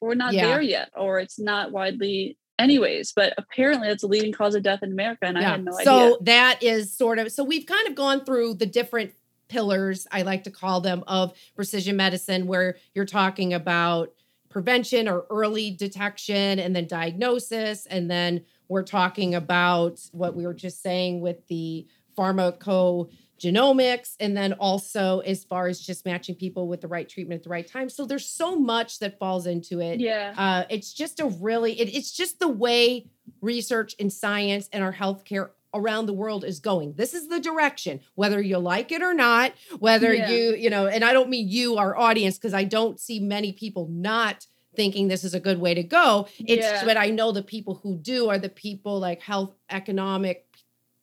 [0.00, 0.46] we're not yeah.
[0.46, 4.82] there yet, or it's not widely anyways but apparently that's a leading cause of death
[4.82, 5.46] in america and yeah.
[5.46, 8.24] i had no so idea so that is sort of so we've kind of gone
[8.24, 9.12] through the different
[9.48, 14.12] pillars, I like to call them, of precision medicine, where you're talking about
[14.48, 17.84] prevention or early detection and then diagnosis.
[17.86, 21.86] And then we're talking about what we were just saying with the
[22.16, 24.16] pharmacogenomics.
[24.18, 27.50] And then also as far as just matching people with the right treatment at the
[27.50, 27.90] right time.
[27.90, 30.00] So there's so much that falls into it.
[30.00, 30.32] Yeah.
[30.36, 33.10] Uh, it's just a really, it, it's just the way
[33.42, 36.94] research and science and our healthcare around the world is going.
[36.94, 40.30] This is the direction, whether you like it or not, whether yeah.
[40.30, 43.52] you, you know, and I don't mean you, our audience, because I don't see many
[43.52, 44.46] people not
[44.76, 46.28] thinking this is a good way to go.
[46.38, 46.84] It's yeah.
[46.84, 50.45] but I know the people who do are the people like health economic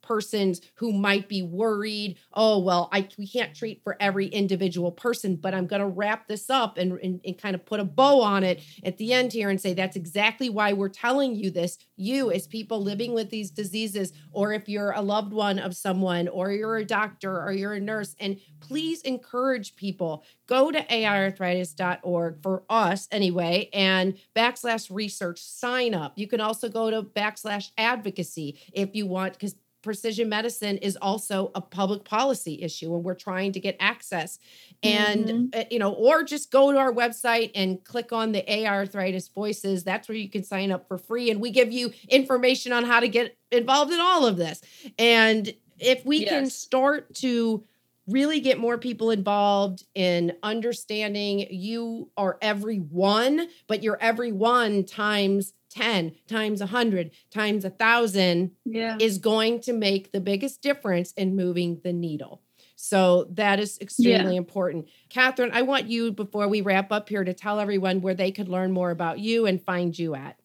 [0.04, 5.36] persons who might be worried oh well i we can't treat for every individual person
[5.36, 8.22] but i'm going to wrap this up and, and, and kind of put a bow
[8.22, 11.78] on it at the end here and say that's exactly why we're telling you this
[11.96, 16.28] you as people living with these diseases or if you're a loved one of someone
[16.28, 22.42] or you're a doctor or you're a nurse and please encourage people go to aiarthritis.org
[22.42, 26.14] for us anyway and backslash research sign up.
[26.16, 31.52] You can also go to backslash advocacy if you want because precision medicine is also
[31.54, 34.40] a public policy issue and we're trying to get access
[34.82, 35.60] and mm-hmm.
[35.60, 39.28] Uh, you know or just go to our website and click on the AI arthritis
[39.28, 42.86] voices that's where you can sign up for free and we give you information on
[42.86, 44.62] how to get involved in all of this
[44.98, 46.30] and if we yes.
[46.30, 47.64] can start to
[48.08, 56.14] really get more people involved in understanding you are everyone, but you're everyone times 10
[56.28, 58.98] times 100 times a 1000 Yeah.
[59.00, 62.42] is going to make the biggest difference in moving the needle.
[62.76, 64.88] So that is extremely important.
[65.10, 68.50] Catherine, I want you, before we wrap up here, to tell everyone where they could
[68.50, 70.38] learn more about you and find you at.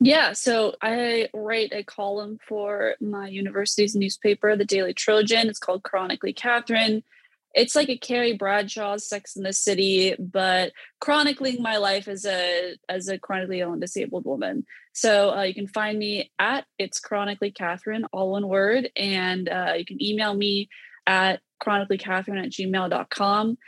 [0.00, 5.48] Yeah, so I write a column for my university's newspaper, the Daily Trojan.
[5.48, 7.02] It's called Chronically Catherine.
[7.52, 12.76] It's like a Carrie Bradshaw's Sex in the City, but chronicling my life as a
[12.88, 14.64] as a chronically ill and disabled woman.
[14.92, 19.74] So uh, you can find me at it's chronically Catherine, all one word, and uh,
[19.76, 20.68] you can email me
[21.06, 23.58] at chronicallycatherine at gmail.com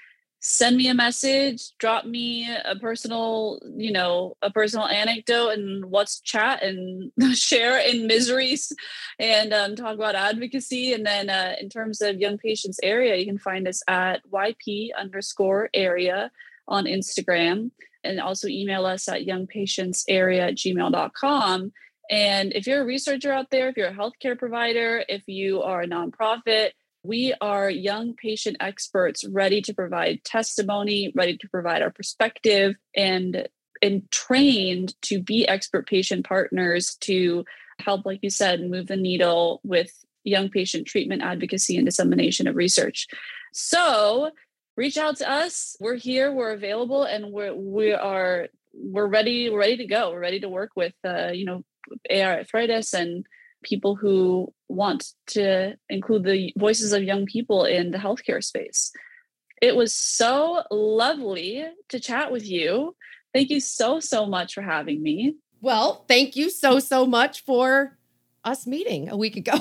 [0.40, 6.20] send me a message drop me a personal you know a personal anecdote and let's
[6.20, 8.72] chat and share in miseries
[9.18, 10.94] and um, talk about advocacy.
[10.94, 14.90] And then uh, in terms of young patients area you can find us at yp
[14.98, 16.30] underscore area
[16.66, 17.70] on instagram.
[18.02, 21.72] And also email us at youngpatientsarea at gmail.com
[22.10, 25.82] and if you're a researcher out there if you're a healthcare provider if you are
[25.82, 26.70] a nonprofit
[27.02, 33.48] we are young patient experts ready to provide testimony, ready to provide our perspective, and
[33.82, 37.44] and trained to be expert patient partners to
[37.78, 39.90] help, like you said, move the needle with
[40.24, 43.06] young patient treatment advocacy and dissemination of research.
[43.54, 44.30] So
[44.76, 45.76] reach out to us.
[45.80, 50.10] We're here, we're available, and we're we are we're ready, we're ready to go.
[50.10, 51.64] We're ready to work with uh, you know,
[52.10, 53.24] AI arthritis and
[53.62, 58.92] people who want to include the voices of young people in the healthcare space.
[59.60, 62.96] It was so lovely to chat with you.
[63.34, 65.36] Thank you so, so much for having me.
[65.60, 67.98] Well, thank you so, so much for
[68.44, 69.52] us meeting a week ago.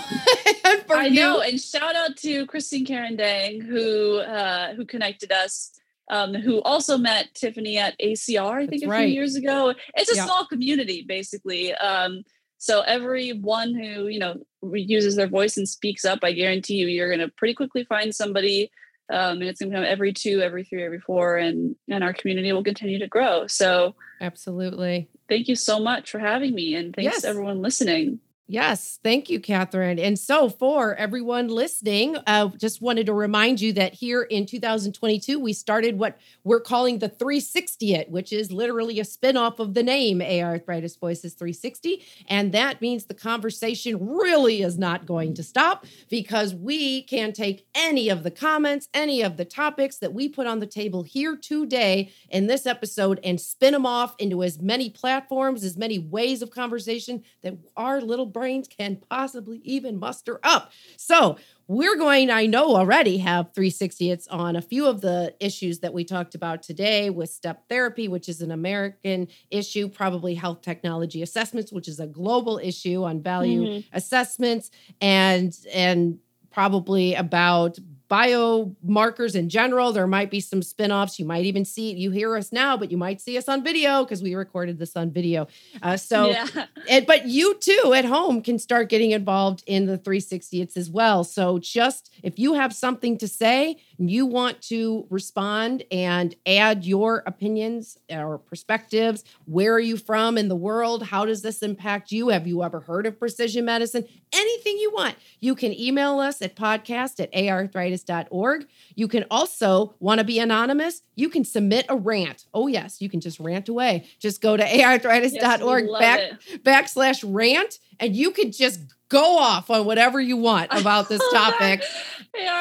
[0.90, 1.20] I you.
[1.20, 5.72] know, and shout out to Christine Karen Dang who uh, who connected us.
[6.12, 9.76] Um, who also met Tiffany at ACR, I think That's a few years ago.
[9.94, 10.26] It's a yeah.
[10.26, 11.72] small community, basically.
[11.76, 12.24] Um,
[12.60, 17.08] so everyone who you know uses their voice and speaks up, I guarantee you, you're
[17.08, 18.70] going to pretty quickly find somebody,
[19.10, 22.14] um, and it's going to come every two, every three, every four, and and our
[22.14, 23.48] community will continue to grow.
[23.48, 27.24] So absolutely, thank you so much for having me, and thanks yes.
[27.24, 28.20] everyone listening.
[28.52, 30.00] Yes, thank you, Catherine.
[30.00, 35.40] And so, for everyone listening, uh, just wanted to remind you that here in 2022,
[35.40, 39.84] we started what we're calling the 360 It, which is literally a spinoff of the
[39.84, 42.04] name AI Arthritis Voices 360.
[42.28, 47.68] And that means the conversation really is not going to stop because we can take
[47.76, 51.38] any of the comments, any of the topics that we put on the table here
[51.38, 56.42] today in this episode and spin them off into as many platforms, as many ways
[56.42, 60.72] of conversation that our little brains can possibly even muster up.
[60.96, 61.38] So,
[61.68, 65.94] we're going, I know already, have 360 It's on a few of the issues that
[65.94, 71.22] we talked about today with step therapy, which is an American issue, probably health technology
[71.22, 73.96] assessments, which is a global issue on value mm-hmm.
[73.96, 76.18] assessments, and and
[76.50, 77.78] probably about
[78.10, 79.92] biomarkers in general.
[79.92, 81.20] There might be some spin-offs.
[81.20, 84.04] You might even see you hear us now, but you might see us on video
[84.04, 85.48] because we recorded this on video.
[85.82, 86.48] Uh, so, yeah.
[86.90, 90.90] and, but you too at home can start getting involved in the 360 it's as
[90.90, 91.24] well.
[91.24, 93.78] So just if you have something to say,
[94.08, 99.24] you want to respond and add your opinions or perspectives.
[99.46, 101.04] Where are you from in the world?
[101.04, 102.30] How does this impact you?
[102.30, 104.06] Have you ever heard of precision medicine?
[104.32, 108.68] Anything you want, you can email us at podcast at arthritis.org.
[108.96, 111.02] You can also want to be anonymous.
[111.16, 112.46] You can submit a rant.
[112.54, 114.08] Oh, yes, you can just rant away.
[114.20, 118.80] Just go to arthritis.org yes, back, backslash rant and you could just
[119.10, 121.84] go off on whatever you want about this topic.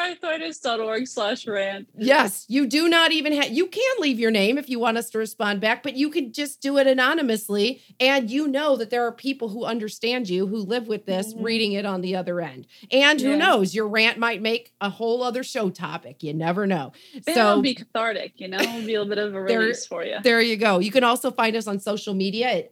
[0.09, 1.87] arthritis.org slash rant.
[1.97, 5.09] Yes, you do not even have, you can leave your name if you want us
[5.11, 7.81] to respond back, but you can just do it anonymously.
[7.99, 11.43] And you know that there are people who understand you, who live with this, mm-hmm.
[11.43, 12.67] reading it on the other end.
[12.91, 13.37] And who yeah.
[13.37, 16.23] knows, your rant might make a whole other show topic.
[16.23, 16.93] You never know.
[17.13, 19.87] It'll so be cathartic, you know, it'll be a little bit of a release there,
[19.87, 20.17] for you.
[20.21, 20.79] There you go.
[20.79, 22.71] You can also find us on social media at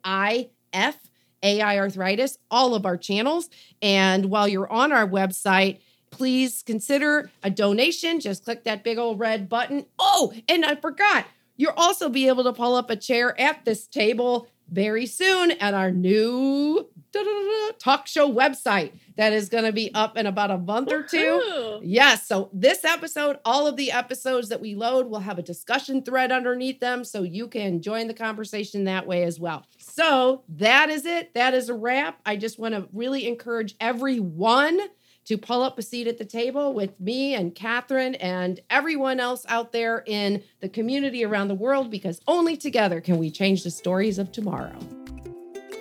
[0.74, 0.98] IF
[1.44, 3.50] AI arthritis, all of our channels.
[3.82, 5.80] And while you're on our website,
[6.10, 8.20] please consider a donation.
[8.20, 9.86] Just click that big old red button.
[9.99, 13.88] Oh, and I forgot, you'll also be able to pull up a chair at this
[13.88, 16.88] table very soon at our new
[17.80, 21.80] talk show website that is going to be up in about a month or two.
[21.84, 22.28] Yes.
[22.28, 26.32] So, this episode, all of the episodes that we load will have a discussion thread
[26.32, 27.03] underneath them.
[27.03, 29.66] So, you can join the conversation that way as well.
[29.78, 31.34] So, that is it.
[31.34, 32.20] That is a wrap.
[32.26, 34.80] I just want to really encourage everyone
[35.28, 39.45] to pull up a seat at the table with me and Catherine and everyone else
[39.49, 43.71] out there in the community around the world because only together can we change the
[43.71, 44.78] stories of tomorrow.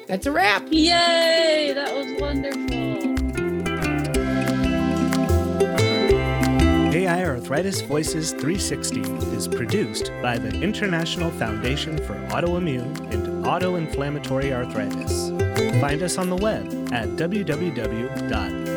[0.09, 0.67] That's a wrap.
[0.71, 1.73] Yay!
[1.75, 3.17] That was wonderful.
[6.93, 9.01] AI Arthritis Voices 360
[9.37, 15.31] is produced by the International Foundation for Autoimmune and Autoinflammatory Arthritis.
[15.81, 17.07] Find us on the web at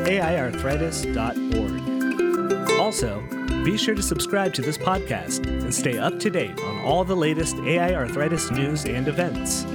[0.10, 2.80] www.aiarthritis.org.
[2.80, 3.22] Also,
[3.64, 7.16] be sure to subscribe to this podcast and stay up to date on all the
[7.16, 9.66] latest AI arthritis news and events.